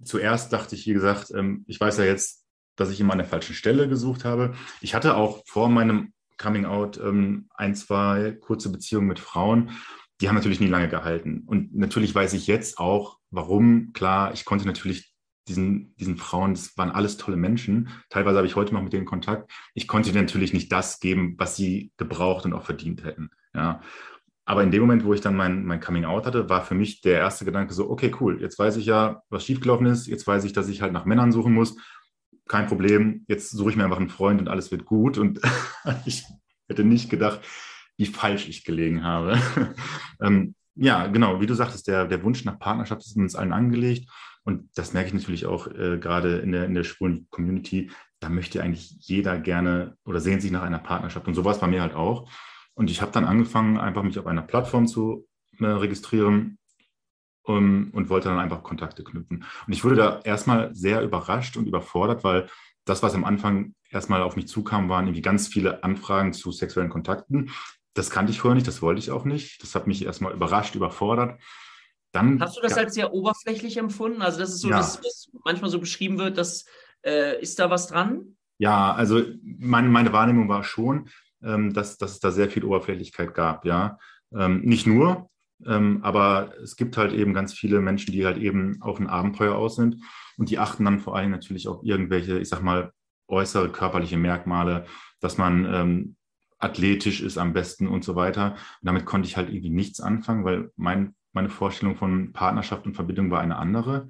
[0.03, 3.27] zuerst dachte ich, wie gesagt, ähm, ich weiß ja jetzt, dass ich immer an der
[3.27, 4.53] falschen Stelle gesucht habe.
[4.81, 9.71] Ich hatte auch vor meinem Coming Out ähm, ein, zwei kurze Beziehungen mit Frauen.
[10.19, 11.43] Die haben natürlich nie lange gehalten.
[11.45, 13.93] Und natürlich weiß ich jetzt auch, warum.
[13.93, 15.13] Klar, ich konnte natürlich
[15.47, 17.89] diesen, diesen Frauen, das waren alles tolle Menschen.
[18.09, 19.51] Teilweise habe ich heute noch mit denen Kontakt.
[19.73, 23.29] Ich konnte natürlich nicht das geben, was sie gebraucht und auch verdient hätten.
[23.53, 23.81] Ja.
[24.45, 27.01] Aber in dem Moment, wo ich dann mein, mein Coming Out hatte, war für mich
[27.01, 30.07] der erste Gedanke so, okay, cool, jetzt weiß ich ja, was schiefgelaufen ist.
[30.07, 31.77] Jetzt weiß ich, dass ich halt nach Männern suchen muss.
[32.47, 33.23] Kein Problem.
[33.27, 35.17] Jetzt suche ich mir einfach einen Freund und alles wird gut.
[35.17, 35.39] Und
[36.05, 36.25] ich
[36.67, 37.41] hätte nicht gedacht,
[37.95, 39.39] wie falsch ich gelegen habe.
[40.21, 44.09] ähm, ja, genau, wie du sagtest, der, der Wunsch nach Partnerschaft ist uns allen angelegt.
[44.43, 47.91] Und das merke ich natürlich auch äh, gerade in der, in der schwulen Community.
[48.19, 51.27] Da möchte eigentlich jeder gerne oder sehnt sich nach einer Partnerschaft.
[51.27, 52.29] Und sowas bei mir halt auch.
[52.75, 55.27] Und ich habe dann angefangen, einfach mich auf einer Plattform zu
[55.59, 56.57] äh, registrieren
[57.43, 59.45] um, und wollte dann einfach Kontakte knüpfen.
[59.67, 62.49] Und ich wurde da erstmal sehr überrascht und überfordert, weil
[62.85, 66.89] das, was am Anfang erstmal auf mich zukam, waren irgendwie ganz viele Anfragen zu sexuellen
[66.89, 67.51] Kontakten.
[67.93, 69.61] Das kannte ich vorher nicht, das wollte ich auch nicht.
[69.61, 71.39] Das hat mich erstmal überrascht, überfordert.
[72.11, 74.21] Dann, Hast du das als sehr oberflächlich empfunden?
[74.21, 74.77] Also das ist so, ja.
[74.77, 76.65] dass das manchmal so beschrieben wird, dass
[77.03, 78.37] äh, ist da was dran?
[78.59, 81.32] Ja, also mein, meine Wahrnehmung war schon, ähm,
[81.73, 83.97] dass, dass es da sehr viel Oberflächlichkeit gab, ja.
[84.35, 85.29] Ähm, nicht nur,
[85.65, 89.55] ähm, aber es gibt halt eben ganz viele Menschen, die halt eben auf ein Abenteuer
[89.55, 89.97] aus sind
[90.37, 92.91] und die achten dann vor allem natürlich auf irgendwelche, ich sag mal,
[93.27, 94.85] äußere körperliche Merkmale,
[95.21, 96.15] dass man ähm,
[96.59, 98.51] athletisch ist am besten und so weiter.
[98.53, 102.93] Und damit konnte ich halt irgendwie nichts anfangen, weil mein meine Vorstellung von Partnerschaft und
[102.93, 104.07] Verbindung war eine andere.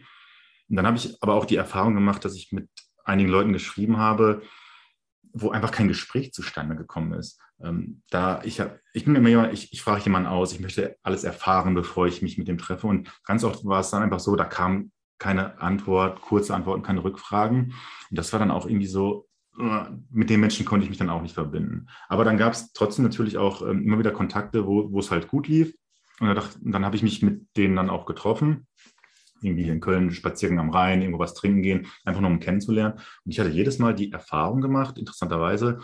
[0.69, 2.69] Und dann habe ich aber auch die Erfahrung gemacht, dass ich mit
[3.03, 4.43] einigen Leuten geschrieben habe,
[5.33, 7.39] wo einfach kein Gespräch zustande gekommen ist.
[7.61, 8.61] Ähm, da ich,
[8.93, 12.21] ich bin immer jemand, ich, ich frage jemanden aus, ich möchte alles erfahren, bevor ich
[12.21, 12.87] mich mit dem treffe.
[12.87, 17.03] Und ganz oft war es dann einfach so, da kam keine Antwort, kurze Antworten, keine
[17.03, 17.73] Rückfragen.
[18.09, 19.27] Und das war dann auch irgendwie so,
[19.59, 21.87] äh, mit den Menschen konnte ich mich dann auch nicht verbinden.
[22.07, 25.27] Aber dann gab es trotzdem natürlich auch ähm, immer wieder Kontakte, wo, wo es halt
[25.27, 25.73] gut lief.
[26.19, 28.67] Und dann, dann habe ich mich mit denen dann auch getroffen.
[29.43, 32.95] Irgendwie hier in Köln Spaziergang am Rhein, irgendwo was trinken gehen, einfach nur um kennenzulernen.
[33.25, 35.79] Und ich hatte jedes Mal die Erfahrung gemacht, interessanterweise,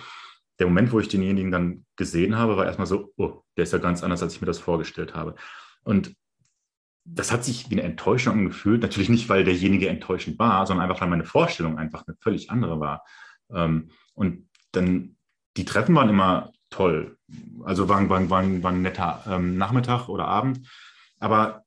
[0.60, 3.80] der Moment, wo ich denjenigen dann gesehen habe, war erstmal so, oh, der ist ja
[3.80, 5.36] ganz anders, als ich mir das vorgestellt habe.
[5.84, 6.16] Und
[7.06, 8.82] das hat sich wie eine Enttäuschung angefühlt.
[8.82, 12.80] Natürlich nicht, weil derjenige enttäuschend war, sondern einfach, weil meine Vorstellung einfach eine völlig andere
[12.80, 13.06] war.
[13.52, 15.16] Ähm, und dann,
[15.58, 17.18] die Treffen waren immer toll.
[17.64, 20.68] Also war, war, war, war ein netter ähm, Nachmittag oder Abend.
[21.20, 21.64] Aber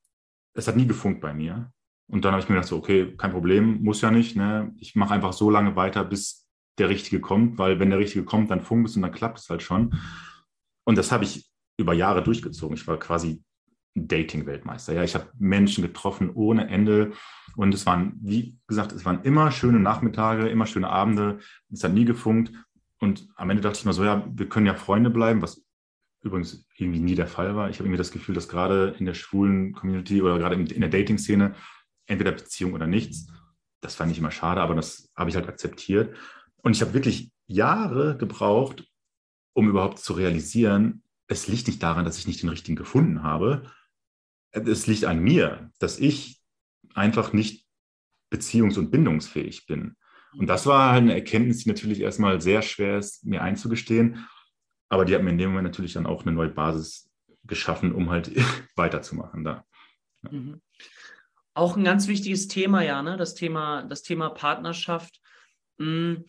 [0.54, 1.72] es hat nie gefunkt bei mir.
[2.12, 4.36] Und dann habe ich mir gedacht, so, okay, kein Problem, muss ja nicht.
[4.36, 4.74] Ne?
[4.76, 6.46] Ich mache einfach so lange weiter, bis
[6.78, 9.48] der Richtige kommt, weil wenn der Richtige kommt, dann funkt es und dann klappt es
[9.48, 9.94] halt schon.
[10.84, 12.76] Und das habe ich über Jahre durchgezogen.
[12.76, 13.42] Ich war quasi
[13.94, 14.92] Dating-Weltmeister.
[14.92, 17.12] Ja, ich habe Menschen getroffen ohne Ende.
[17.56, 21.38] Und es waren, wie gesagt, es waren immer schöne Nachmittage, immer schöne Abende.
[21.72, 22.52] Es hat nie gefunkt.
[23.00, 25.64] Und am Ende dachte ich mir so, ja, wir können ja Freunde bleiben, was
[26.22, 27.70] übrigens irgendwie nie der Fall war.
[27.70, 30.90] Ich habe irgendwie das Gefühl, dass gerade in der schwulen Community oder gerade in der
[30.90, 31.54] Dating-Szene
[32.06, 33.28] entweder Beziehung oder nichts.
[33.80, 36.16] Das fand ich immer schade, aber das habe ich halt akzeptiert.
[36.62, 38.84] Und ich habe wirklich Jahre gebraucht,
[39.54, 43.70] um überhaupt zu realisieren, es liegt nicht daran, dass ich nicht den richtigen gefunden habe.
[44.50, 46.40] Es liegt an mir, dass ich
[46.94, 47.66] einfach nicht
[48.30, 49.96] beziehungs- und bindungsfähig bin.
[50.36, 54.26] Und das war halt eine Erkenntnis, die natürlich erstmal sehr schwer ist, mir einzugestehen.
[54.88, 57.10] Aber die hat mir in dem Moment natürlich dann auch eine neue Basis
[57.44, 58.30] geschaffen, um halt
[58.76, 59.64] weiterzumachen da.
[60.22, 60.32] Ja.
[60.32, 60.60] Mhm.
[61.54, 63.16] Auch ein ganz wichtiges Thema, ja, ne?
[63.16, 65.20] das, Thema, das Thema Partnerschaft.
[65.78, 66.24] Hm,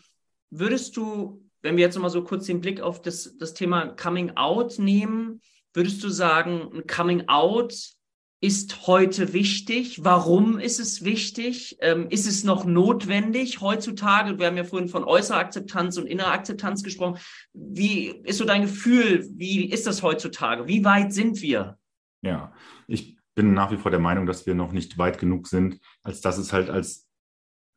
[0.49, 4.31] würdest du, wenn wir jetzt nochmal so kurz den Blick auf das, das Thema Coming
[4.35, 5.41] Out nehmen,
[5.73, 7.73] würdest du sagen, ein Coming Out
[8.43, 10.03] ist heute wichtig?
[10.03, 11.77] Warum ist es wichtig?
[11.79, 14.37] Ähm, ist es noch notwendig heutzutage?
[14.37, 17.19] Wir haben ja vorhin von äußerer Akzeptanz und innerer Akzeptanz gesprochen.
[17.53, 19.25] Wie ist so dein Gefühl?
[19.31, 20.67] Wie ist das heutzutage?
[20.67, 21.77] Wie weit sind wir?
[22.21, 22.53] Ja,
[22.87, 26.21] ich bin nach wie vor der Meinung, dass wir noch nicht weit genug sind, als
[26.21, 27.07] dass es halt als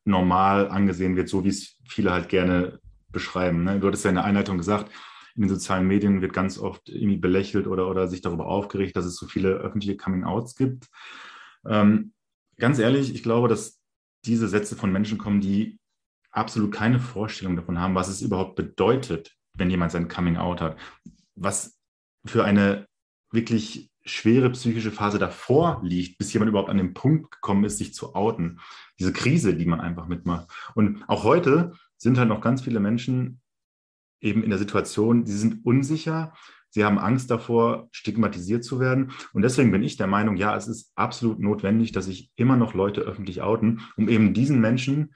[0.05, 3.65] normal angesehen wird, so wie es viele halt gerne beschreiben.
[3.65, 3.81] Ne?
[3.81, 4.93] Du hattest ja in der Einleitung gesagt,
[5.35, 9.05] in den sozialen Medien wird ganz oft irgendwie belächelt oder, oder sich darüber aufgeregt, dass
[9.05, 10.87] es so viele öffentliche Coming-outs gibt.
[11.67, 12.13] Ähm,
[12.57, 13.81] ganz ehrlich, ich glaube, dass
[14.25, 15.79] diese Sätze von Menschen kommen, die
[16.31, 20.79] absolut keine Vorstellung davon haben, was es überhaupt bedeutet, wenn jemand sein Coming-out hat.
[21.35, 21.79] Was
[22.25, 22.87] für eine
[23.31, 27.93] wirklich schwere psychische Phase davor liegt, bis jemand überhaupt an den Punkt gekommen ist, sich
[27.93, 28.61] zu outen.
[28.99, 30.49] Diese Krise, die man einfach mitmacht.
[30.75, 33.41] Und auch heute sind halt noch ganz viele Menschen
[34.21, 36.33] eben in der Situation, sie sind unsicher,
[36.71, 39.13] sie haben Angst davor, stigmatisiert zu werden.
[39.33, 42.75] Und deswegen bin ich der Meinung, ja, es ist absolut notwendig, dass sich immer noch
[42.75, 45.15] Leute öffentlich outen, um eben diesen Menschen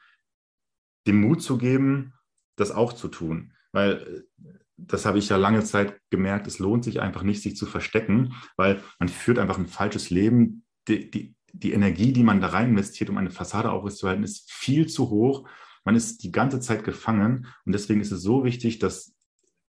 [1.06, 2.14] den Mut zu geben,
[2.56, 3.52] das auch zu tun.
[3.72, 7.56] Weil äh, das habe ich ja lange Zeit gemerkt, es lohnt sich einfach nicht, sich
[7.56, 10.64] zu verstecken, weil man führt einfach ein falsches Leben.
[10.88, 14.86] Die, die, die Energie, die man da rein investiert, um eine Fassade aufrechtzuerhalten, ist viel
[14.86, 15.48] zu hoch.
[15.84, 19.14] Man ist die ganze Zeit gefangen und deswegen ist es so wichtig, dass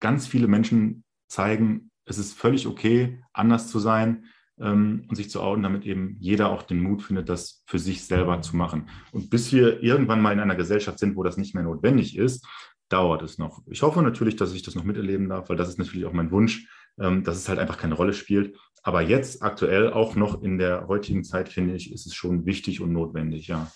[0.00, 4.26] ganz viele Menschen zeigen, es ist völlig okay, anders zu sein
[4.60, 8.04] ähm, und sich zu outen, damit eben jeder auch den Mut findet, das für sich
[8.04, 8.88] selber zu machen.
[9.12, 12.46] Und bis wir irgendwann mal in einer Gesellschaft sind, wo das nicht mehr notwendig ist,
[12.92, 13.62] dauert es noch.
[13.66, 16.30] Ich hoffe natürlich, dass ich das noch miterleben darf, weil das ist natürlich auch mein
[16.30, 18.56] Wunsch, ähm, dass es halt einfach keine Rolle spielt.
[18.82, 22.80] Aber jetzt aktuell, auch noch in der heutigen Zeit, finde ich, ist es schon wichtig
[22.80, 23.70] und notwendig, ja.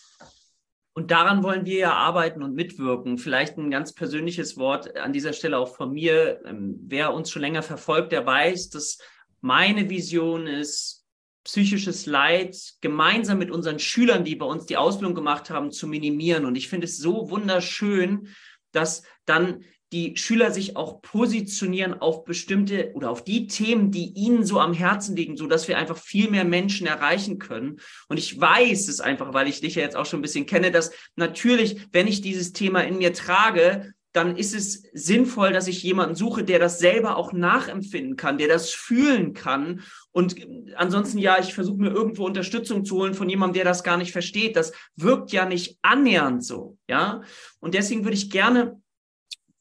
[0.95, 3.19] Und daran wollen wir ja arbeiten und mitwirken.
[3.19, 6.41] Vielleicht ein ganz persönliches Wort an dieser Stelle auch von mir.
[6.45, 8.99] Ähm, wer uns schon länger verfolgt, der weiß, dass
[9.41, 11.07] meine Vision ist,
[11.45, 16.45] psychisches Leid gemeinsam mit unseren Schülern, die bei uns die Ausbildung gemacht haben, zu minimieren.
[16.45, 18.29] Und ich finde es so wunderschön,
[18.77, 24.45] dass dann die Schüler sich auch positionieren auf bestimmte oder auf die Themen, die ihnen
[24.45, 27.79] so am Herzen liegen, so dass wir einfach viel mehr Menschen erreichen können.
[28.09, 30.73] Und ich weiß es einfach, weil ich dich ja jetzt auch schon ein bisschen kenne,
[30.73, 35.83] dass natürlich, wenn ich dieses Thema in mir trage, dann ist es sinnvoll, dass ich
[35.83, 39.83] jemanden suche, der das selber auch nachempfinden kann, der das fühlen kann.
[40.11, 40.37] Und
[40.77, 44.13] ansonsten, ja, ich versuche mir irgendwo Unterstützung zu holen von jemandem, der das gar nicht
[44.13, 44.57] versteht.
[44.57, 47.21] Das wirkt ja nicht annähernd so, ja.
[47.61, 48.81] Und deswegen würde ich gerne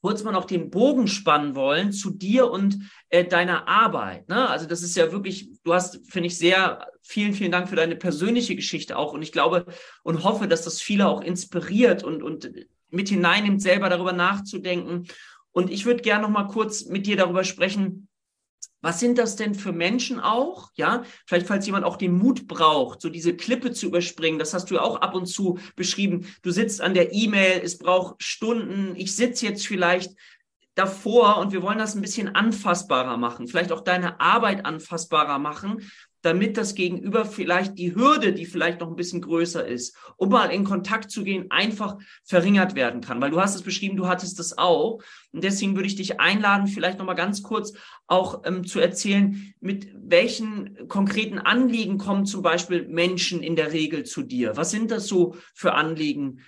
[0.00, 2.78] kurz mal noch den Bogen spannen wollen zu dir und
[3.10, 4.28] äh, deiner Arbeit.
[4.28, 4.48] Ne?
[4.48, 7.96] Also das ist ja wirklich, du hast, finde ich, sehr vielen, vielen Dank für deine
[7.96, 9.12] persönliche Geschichte auch.
[9.12, 9.66] Und ich glaube
[10.02, 12.50] und hoffe, dass das viele auch inspiriert und, und
[12.90, 15.06] mit hineinnimmt, selber darüber nachzudenken.
[15.52, 18.08] Und ich würde gerne noch mal kurz mit dir darüber sprechen,
[18.82, 20.70] was sind das denn für Menschen auch?
[20.76, 24.38] Ja, vielleicht falls jemand auch den Mut braucht, so diese Klippe zu überspringen.
[24.38, 26.26] Das hast du ja auch ab und zu beschrieben.
[26.42, 28.94] Du sitzt an der E-Mail, es braucht Stunden.
[28.94, 30.12] Ich sitze jetzt vielleicht
[30.76, 35.90] davor und wir wollen das ein bisschen anfassbarer machen, vielleicht auch deine Arbeit anfassbarer machen
[36.26, 40.46] damit das Gegenüber vielleicht die Hürde, die vielleicht noch ein bisschen größer ist, um mal
[40.46, 43.20] in Kontakt zu gehen, einfach verringert werden kann.
[43.20, 45.00] Weil du hast es beschrieben, du hattest das auch.
[45.30, 47.74] Und deswegen würde ich dich einladen, vielleicht noch mal ganz kurz
[48.08, 54.02] auch ähm, zu erzählen, mit welchen konkreten Anliegen kommen zum Beispiel Menschen in der Regel
[54.02, 54.56] zu dir?
[54.56, 56.40] Was sind das so für Anliegen,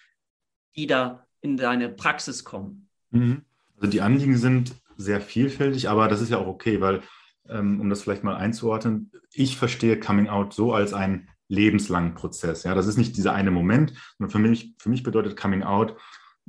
[0.75, 2.89] die da in deine Praxis kommen?
[3.11, 3.43] Mhm.
[3.77, 7.03] Also die Anliegen sind sehr vielfältig, aber das ist ja auch okay, weil
[7.49, 12.65] ähm, um das vielleicht mal einzuordnen, ich verstehe Coming Out so als einen lebenslangen Prozess.
[12.65, 15.97] Ja, das ist nicht dieser eine Moment, sondern für mich, für mich bedeutet Coming Out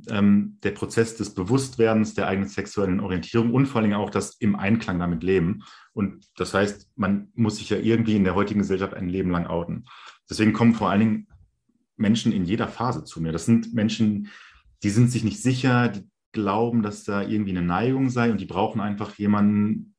[0.08, 4.56] ähm, der Prozess des Bewusstwerdens der eigenen sexuellen Orientierung und vor allem auch das im
[4.56, 5.62] Einklang damit leben.
[5.92, 9.46] Und das heißt, man muss sich ja irgendwie in der heutigen Gesellschaft ein Leben lang
[9.46, 9.86] outen.
[10.28, 11.28] Deswegen kommen vor allen Dingen
[11.96, 13.32] Menschen in jeder Phase zu mir.
[13.32, 14.28] Das sind Menschen,
[14.82, 18.46] die sind sich nicht sicher, die glauben, dass da irgendwie eine Neigung sei und die
[18.46, 19.94] brauchen einfach jemanden,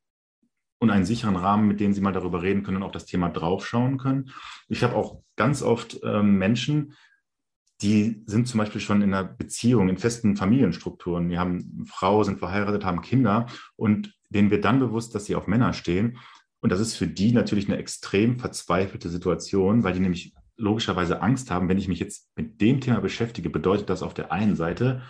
[0.82, 3.28] und einen sicheren Rahmen, mit dem sie mal darüber reden können und auf das Thema
[3.28, 4.30] draufschauen können.
[4.68, 6.94] Ich habe auch ganz oft ähm, Menschen,
[7.82, 11.28] die sind zum Beispiel schon in einer Beziehung, in festen Familienstrukturen.
[11.28, 15.36] Die haben eine Frau, sind verheiratet, haben Kinder und denen wird dann bewusst, dass sie
[15.36, 16.18] auf Männer stehen.
[16.60, 21.52] Und das ist für die natürlich eine extrem verzweifelte Situation, weil die nämlich logischerweise Angst
[21.52, 25.02] haben, wenn ich mich jetzt mit dem Thema beschäftige, bedeutet das auf der einen Seite,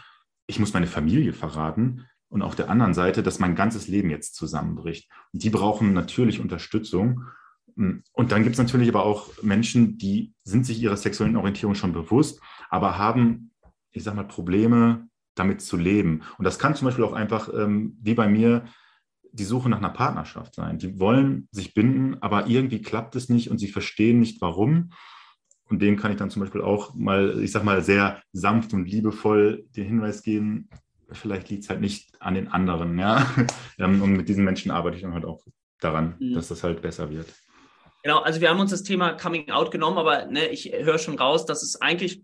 [0.47, 4.37] ich muss meine Familie verraten, und auf der anderen Seite, dass mein ganzes Leben jetzt
[4.37, 5.11] zusammenbricht.
[5.35, 7.25] Und die brauchen natürlich Unterstützung.
[7.77, 11.93] Und dann gibt es natürlich aber auch Menschen, die sind sich ihrer sexuellen Orientierung schon
[11.93, 12.41] bewusst,
[12.71, 13.51] aber haben,
[13.93, 16.23] ich sag mal, Probleme damit zu leben.
[16.39, 18.65] Und das kann zum Beispiel auch einfach, ähm, wie bei mir,
[19.35, 20.79] die Suche nach einer Partnerschaft sein.
[20.79, 24.93] Die wollen sich binden, aber irgendwie klappt es nicht und sie verstehen nicht, warum.
[25.69, 28.87] Und denen kann ich dann zum Beispiel auch mal, ich sag mal, sehr sanft und
[28.87, 30.69] liebevoll den Hinweis geben,
[31.13, 33.27] vielleicht liegt es halt nicht an den anderen, ja.
[33.79, 35.45] Ähm, und mit diesen Menschen arbeite ich dann halt auch
[35.81, 36.35] daran, mhm.
[36.35, 37.27] dass das halt besser wird.
[38.03, 41.19] Genau, also wir haben uns das Thema Coming Out genommen, aber ne, ich höre schon
[41.19, 42.23] raus, dass es eigentlich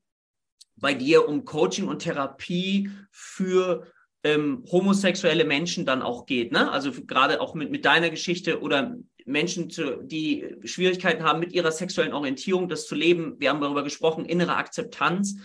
[0.77, 3.87] bei dir um Coaching und Therapie für
[4.24, 6.53] ähm, homosexuelle Menschen dann auch geht.
[6.53, 6.70] Ne?
[6.70, 11.70] Also gerade auch mit, mit deiner Geschichte oder Menschen, zu, die Schwierigkeiten haben mit ihrer
[11.70, 13.36] sexuellen Orientierung, das zu leben.
[13.39, 15.36] Wir haben darüber gesprochen, innere Akzeptanz.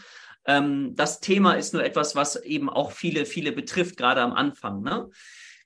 [0.46, 4.82] Ähm, das Thema ist nur etwas, was eben auch viele, viele betrifft, gerade am Anfang.
[4.82, 5.10] Ne?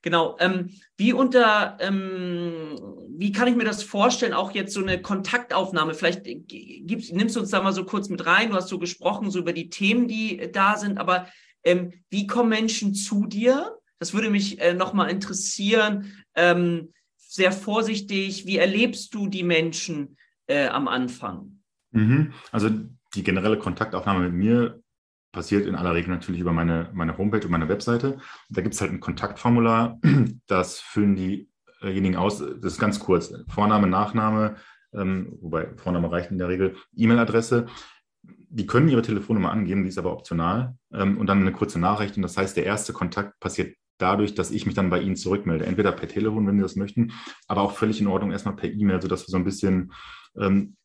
[0.02, 0.38] Genau.
[0.40, 2.80] Ähm, wie unter, ähm,
[3.18, 4.34] wie kann ich mir das vorstellen?
[4.34, 5.94] Auch jetzt so eine Kontaktaufnahme.
[5.94, 8.50] Vielleicht gibst, nimmst du uns da mal so kurz mit rein.
[8.50, 10.98] Du hast so gesprochen so über die Themen, die da sind.
[10.98, 11.28] Aber
[11.64, 13.78] ähm, wie kommen Menschen zu dir?
[14.00, 16.14] Das würde mich äh, nochmal interessieren.
[16.36, 18.46] Ähm, sehr vorsichtig.
[18.46, 21.60] Wie erlebst du die Menschen äh, am Anfang?
[21.92, 22.34] Mhm.
[22.52, 22.70] Also
[23.16, 24.82] die generelle Kontaktaufnahme mit mir
[25.32, 28.18] passiert in aller Regel natürlich über meine, meine Homepage und meine Webseite.
[28.50, 30.00] Da gibt es halt ein Kontaktformular,
[30.48, 34.56] das füllen diejenigen aus, das ist ganz kurz, Vorname, Nachname,
[34.94, 37.68] ähm, wobei Vorname reicht in der Regel, E-Mail-Adresse.
[38.50, 42.16] Die können ihre Telefonnummer angeben, die ist aber optional ähm, und dann eine kurze Nachricht.
[42.16, 45.66] Und das heißt, der erste Kontakt passiert dadurch, dass ich mich dann bei Ihnen zurückmelde.
[45.66, 47.14] Entweder per Telefon, wenn Sie das möchten,
[47.48, 49.92] aber auch völlig in Ordnung erstmal per E-Mail, sodass wir so ein bisschen
[50.40, 50.78] ähm,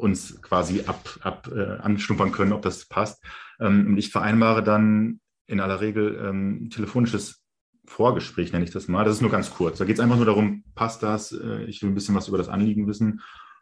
[0.00, 3.22] uns quasi ab, ab äh, anschnuppern können, ob das passt.
[3.60, 7.42] Ähm, und ich vereinbare dann in aller Regel ähm, telefonisches
[7.86, 9.04] Vorgespräch, nenne ich das mal.
[9.04, 9.78] Das ist nur ganz kurz.
[9.78, 11.32] Da geht es einfach nur darum, passt das?
[11.32, 13.20] Äh, ich will ein bisschen was über das Anliegen wissen.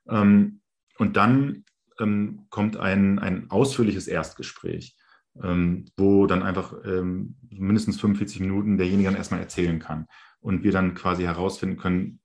[0.09, 0.61] Ähm,
[0.99, 1.65] und dann
[1.99, 4.97] ähm, kommt ein, ein ausführliches Erstgespräch,
[5.43, 10.07] ähm, wo dann einfach ähm, mindestens 45 Minuten derjenige dann erstmal erzählen kann.
[10.41, 12.21] Und wir dann quasi herausfinden können,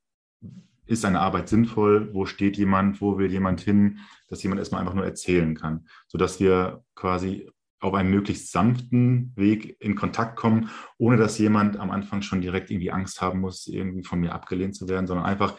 [0.94, 4.94] ist eine Arbeit sinnvoll, wo steht jemand, wo will jemand hin, dass jemand erstmal einfach
[4.94, 11.18] nur erzählen kann, sodass wir quasi auf einem möglichst sanften Weg in Kontakt kommen, ohne
[11.18, 14.88] dass jemand am Anfang schon direkt irgendwie Angst haben muss, irgendwie von mir abgelehnt zu
[14.88, 15.58] werden, sondern einfach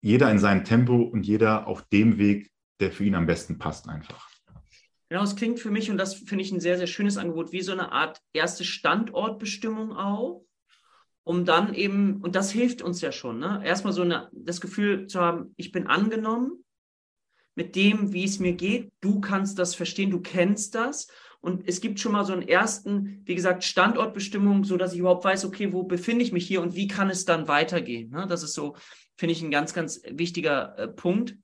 [0.00, 2.50] jeder in seinem Tempo und jeder auf dem Weg,
[2.80, 4.28] der für ihn am besten passt, einfach.
[5.08, 7.60] Genau, es klingt für mich, und das finde ich ein sehr, sehr schönes Angebot, wie
[7.60, 10.44] so eine Art erste Standortbestimmung auch
[11.24, 13.62] um dann eben, und das hilft uns ja schon, ne?
[13.64, 16.64] erstmal so eine, das Gefühl zu haben, ich bin angenommen
[17.54, 21.06] mit dem, wie es mir geht, du kannst das verstehen, du kennst das.
[21.40, 25.24] Und es gibt schon mal so einen ersten, wie gesagt, Standortbestimmung, so dass ich überhaupt
[25.24, 28.10] weiß, okay, wo befinde ich mich hier und wie kann es dann weitergehen?
[28.10, 28.26] Ne?
[28.28, 28.76] Das ist so,
[29.16, 31.36] finde ich, ein ganz, ganz wichtiger äh, Punkt.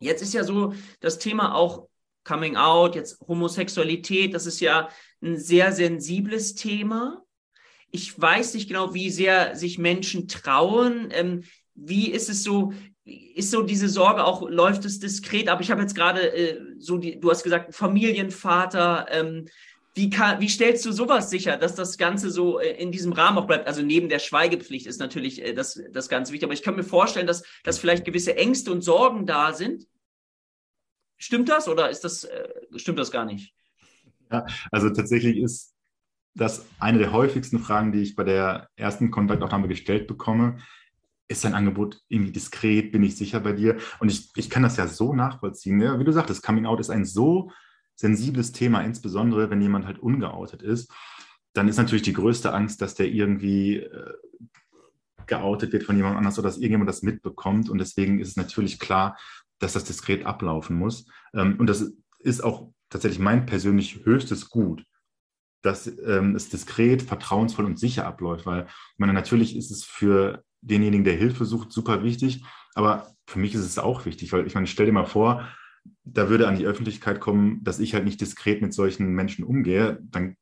[0.00, 1.88] Jetzt ist ja so das Thema auch
[2.24, 4.88] Coming Out, jetzt Homosexualität, das ist ja
[5.22, 7.23] ein sehr sensibles Thema
[7.94, 11.10] ich weiß nicht genau, wie sehr sich Menschen trauen.
[11.12, 11.44] Ähm,
[11.76, 12.72] wie ist es so?
[13.04, 15.48] Ist so diese Sorge auch, läuft es diskret?
[15.48, 19.06] Aber ich habe jetzt gerade äh, so, die, du hast gesagt, Familienvater.
[19.10, 19.46] Ähm,
[19.94, 23.38] wie, kann, wie stellst du sowas sicher, dass das Ganze so äh, in diesem Rahmen
[23.38, 23.68] auch bleibt?
[23.68, 26.46] Also neben der Schweigepflicht ist natürlich äh, das, das ganz wichtig.
[26.46, 29.86] Aber ich kann mir vorstellen, dass, dass vielleicht gewisse Ängste und Sorgen da sind.
[31.16, 33.54] Stimmt das oder ist das, äh, stimmt das gar nicht?
[34.32, 35.73] Ja, also tatsächlich ist
[36.34, 40.58] dass eine der häufigsten Fragen, die ich bei der ersten Kontaktaufnahme gestellt bekomme,
[41.28, 42.92] ist dein Angebot irgendwie diskret?
[42.92, 43.76] Bin ich sicher bei dir?
[43.98, 45.80] Und ich, ich kann das ja so nachvollziehen.
[45.80, 47.50] Ja, wie du sagtest, Coming Out ist ein so
[47.94, 50.92] sensibles Thema, insbesondere wenn jemand halt ungeoutet ist.
[51.52, 54.12] Dann ist natürlich die größte Angst, dass der irgendwie äh,
[55.26, 57.70] geoutet wird von jemand anders oder dass irgendjemand das mitbekommt.
[57.70, 59.16] Und deswegen ist es natürlich klar,
[59.60, 61.06] dass das diskret ablaufen muss.
[61.32, 64.84] Ähm, und das ist auch tatsächlich mein persönlich höchstes Gut
[65.64, 68.46] dass ähm, es diskret, vertrauensvoll und sicher abläuft.
[68.46, 72.44] Weil ich meine, natürlich ist es für denjenigen, der Hilfe sucht, super wichtig,
[72.74, 75.48] aber für mich ist es auch wichtig, weil ich meine, stell dir mal vor,
[76.04, 79.98] da würde an die Öffentlichkeit kommen, dass ich halt nicht diskret mit solchen Menschen umgehe,
[80.02, 80.36] dann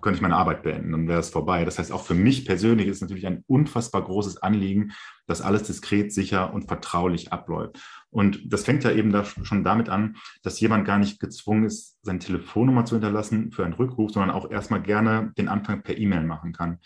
[0.00, 1.64] könnte ich meine Arbeit beenden, dann wäre es vorbei.
[1.64, 4.92] Das heißt, auch für mich persönlich ist natürlich ein unfassbar großes Anliegen,
[5.26, 7.78] dass alles diskret, sicher und vertraulich abläuft.
[8.10, 11.98] Und das fängt ja eben da schon damit an, dass jemand gar nicht gezwungen ist,
[12.02, 16.24] seine Telefonnummer zu hinterlassen für einen Rückruf, sondern auch erstmal gerne den Anfang per E-Mail
[16.24, 16.78] machen kann.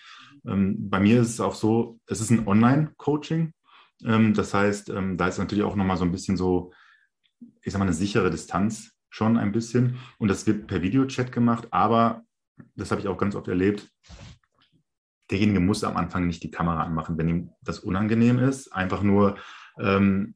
[0.46, 3.52] Ähm, bei mir ist es auch so, es ist ein Online-Coaching.
[4.04, 6.72] Ähm, das heißt, ähm, da ist natürlich auch nochmal so ein bisschen so,
[7.62, 9.96] ich sag mal, eine sichere Distanz schon ein bisschen.
[10.18, 12.25] Und das wird per Videochat gemacht, aber
[12.74, 13.90] das habe ich auch ganz oft erlebt,
[15.30, 18.72] derjenige muss am Anfang nicht die Kamera anmachen, wenn ihm das unangenehm ist.
[18.72, 19.36] Einfach nur,
[19.80, 20.34] ähm,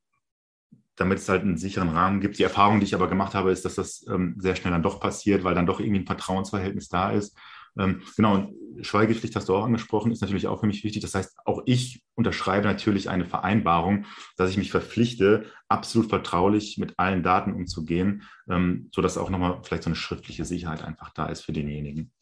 [0.96, 2.38] damit es halt einen sicheren Rahmen gibt.
[2.38, 5.00] Die Erfahrung, die ich aber gemacht habe, ist, dass das ähm, sehr schnell dann doch
[5.00, 7.36] passiert, weil dann doch irgendwie ein Vertrauensverhältnis da ist.
[7.78, 11.02] Ähm, genau, und Schweigepflicht hast du auch angesprochen, ist natürlich auch für mich wichtig.
[11.02, 14.06] Das heißt, auch ich unterschreibe natürlich eine Vereinbarung,
[14.36, 19.84] dass ich mich verpflichte, absolut vertraulich mit allen Daten umzugehen, ähm, sodass auch nochmal vielleicht
[19.84, 22.12] so eine schriftliche Sicherheit einfach da ist für denjenigen.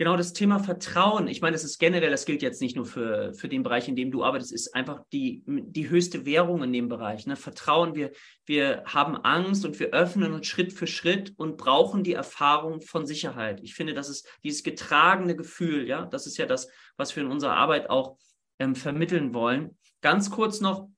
[0.00, 3.34] Genau, das Thema Vertrauen, ich meine, das ist generell, das gilt jetzt nicht nur für,
[3.34, 6.88] für den Bereich, in dem du arbeitest, ist einfach die, die höchste Währung in dem
[6.88, 7.26] Bereich.
[7.26, 7.36] Ne?
[7.36, 8.10] Vertrauen, wir,
[8.46, 13.04] wir haben Angst und wir öffnen uns Schritt für Schritt und brauchen die Erfahrung von
[13.04, 13.60] Sicherheit.
[13.62, 17.30] Ich finde, das ist dieses getragene Gefühl, ja, das ist ja das, was wir in
[17.30, 18.16] unserer Arbeit auch
[18.58, 19.76] ähm, vermitteln wollen.
[20.00, 20.88] Ganz kurz noch,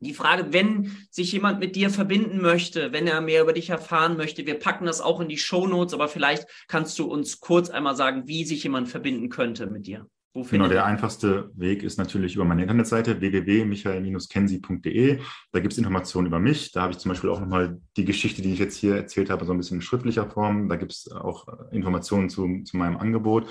[0.00, 4.16] die Frage, wenn sich jemand mit dir verbinden möchte, wenn er mehr über dich erfahren
[4.16, 7.70] möchte, wir packen das auch in die Show Notes, aber vielleicht kannst du uns kurz
[7.70, 10.06] einmal sagen, wie sich jemand verbinden könnte mit dir.
[10.50, 15.20] Genau, der einfachste Weg ist natürlich über meine Internetseite www.michael-kensi.de.
[15.52, 16.72] Da gibt es Informationen über mich.
[16.72, 19.44] Da habe ich zum Beispiel auch nochmal die Geschichte, die ich jetzt hier erzählt habe,
[19.44, 20.68] so ein bisschen in schriftlicher Form.
[20.68, 23.46] Da gibt es auch Informationen zu, zu meinem Angebot.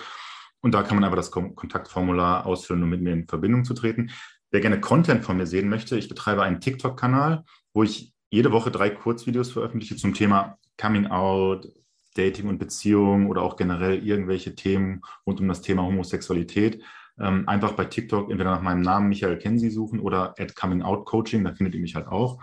[0.59, 4.11] Und da kann man einfach das Kontaktformular ausfüllen, um mit mir in Verbindung zu treten.
[4.53, 7.43] Wer gerne Content von mir sehen möchte, ich betreibe einen TikTok-Kanal,
[7.73, 11.67] wo ich jede Woche drei Kurzvideos veröffentliche zum Thema Coming Out,
[12.13, 16.83] Dating und Beziehung oder auch generell irgendwelche Themen rund um das Thema Homosexualität,
[17.19, 21.05] ähm, einfach bei TikTok entweder nach meinem Namen Michael Kensi suchen oder at Coming Out
[21.05, 22.39] Coaching, da findet ihr mich halt auch.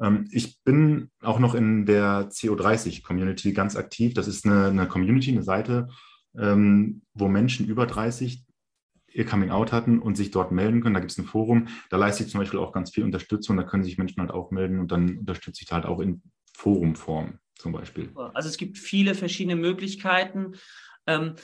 [0.00, 4.14] Ähm, ich bin auch noch in der CO30 Community ganz aktiv.
[4.14, 5.88] Das ist eine, eine Community, eine Seite,
[6.38, 8.44] ähm, wo Menschen über 30
[9.14, 10.94] ihr Coming Out hatten und sich dort melden können.
[10.94, 13.56] Da gibt es ein Forum, da leiste ich zum Beispiel auch ganz viel Unterstützung.
[13.56, 16.22] Da können sich Menschen halt auch melden und dann unterstütze ich halt auch in
[16.54, 18.10] Forumform zum Beispiel.
[18.34, 20.52] Also es gibt viele verschiedene Möglichkeiten.
[21.06, 21.34] Ähm,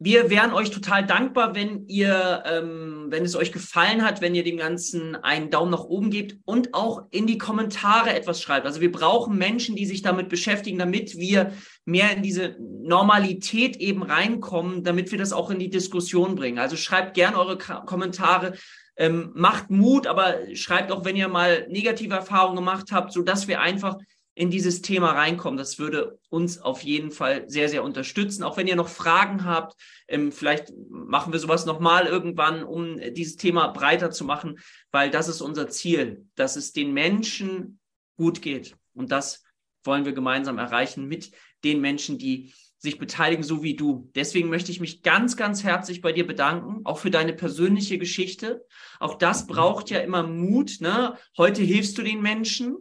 [0.00, 4.44] wir wären euch total dankbar, wenn ihr, ähm, wenn es euch gefallen hat, wenn ihr
[4.44, 8.64] dem Ganzen einen Daumen nach oben gebt und auch in die Kommentare etwas schreibt.
[8.64, 11.52] Also wir brauchen Menschen, die sich damit beschäftigen, damit wir
[11.84, 16.60] mehr in diese Normalität eben reinkommen, damit wir das auch in die Diskussion bringen.
[16.60, 18.54] Also schreibt gern eure Kommentare,
[18.96, 23.48] ähm, macht Mut, aber schreibt auch, wenn ihr mal negative Erfahrungen gemacht habt, so dass
[23.48, 23.96] wir einfach
[24.38, 25.58] in dieses Thema reinkommen.
[25.58, 28.44] Das würde uns auf jeden Fall sehr, sehr unterstützen.
[28.44, 29.74] Auch wenn ihr noch Fragen habt,
[30.06, 34.60] ähm, vielleicht machen wir sowas nochmal irgendwann, um dieses Thema breiter zu machen,
[34.92, 37.80] weil das ist unser Ziel, dass es den Menschen
[38.16, 38.76] gut geht.
[38.94, 39.42] Und das
[39.82, 41.32] wollen wir gemeinsam erreichen mit
[41.64, 44.08] den Menschen, die sich beteiligen, so wie du.
[44.14, 48.64] Deswegen möchte ich mich ganz, ganz herzlich bei dir bedanken, auch für deine persönliche Geschichte.
[49.00, 50.76] Auch das braucht ja immer Mut.
[50.78, 51.18] Ne?
[51.36, 52.76] Heute hilfst du den Menschen,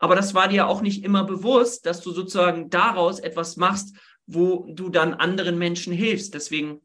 [0.00, 3.94] aber das war dir auch nicht immer bewusst, dass du sozusagen daraus etwas machst,
[4.26, 6.34] wo du dann anderen Menschen hilfst.
[6.34, 6.80] Deswegen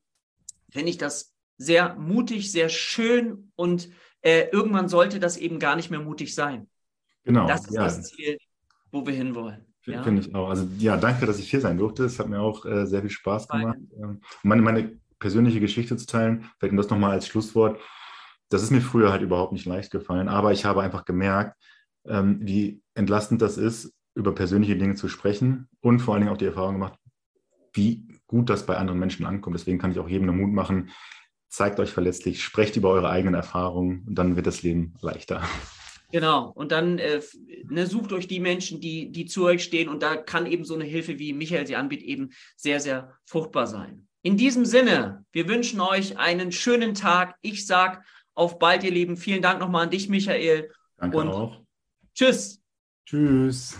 [0.70, 3.89] finde ich das sehr mutig, sehr schön und
[4.22, 6.68] äh, irgendwann sollte das eben gar nicht mehr mutig sein.
[7.24, 7.47] Genau.
[7.47, 7.84] Das ist ja.
[7.84, 8.38] das Ziel,
[8.91, 9.66] wo wir hinwollen.
[9.86, 10.03] Ja.
[10.03, 10.49] Finde ich auch.
[10.49, 12.03] Also ja, danke, dass ich hier sein durfte.
[12.05, 13.78] Es hat mir auch äh, sehr viel Spaß gemacht.
[13.97, 17.80] Ähm, meine, meine persönliche Geschichte zu teilen, vielleicht um das nochmal als Schlusswort.
[18.49, 21.57] Das ist mir früher halt überhaupt nicht leicht gefallen, aber ich habe einfach gemerkt,
[22.08, 26.38] ähm, wie entlastend das ist, über persönliche Dinge zu sprechen und vor allen Dingen auch
[26.38, 26.97] die Erfahrung gemacht,
[27.74, 29.56] wie gut das bei anderen Menschen ankommt.
[29.56, 30.91] Deswegen kann ich auch jedem den Mut machen,
[31.49, 35.43] zeigt euch verletzlich, sprecht über eure eigenen Erfahrungen und dann wird das Leben leichter.
[36.12, 37.22] Genau, und dann äh,
[37.68, 40.76] ne, sucht euch die Menschen, die, die zu euch stehen und da kann eben so
[40.76, 44.08] eine Hilfe, wie Michael sie anbietet, eben sehr, sehr fruchtbar sein.
[44.22, 47.36] In diesem Sinne, wir wünschen euch einen schönen Tag.
[47.41, 48.01] Ich sage
[48.34, 49.18] auf bald, ihr Lieben.
[49.18, 50.72] Vielen Dank nochmal an dich, Michael.
[50.97, 51.64] Danke und auch.
[52.16, 52.61] Tschüss.
[53.05, 53.76] Tschüss.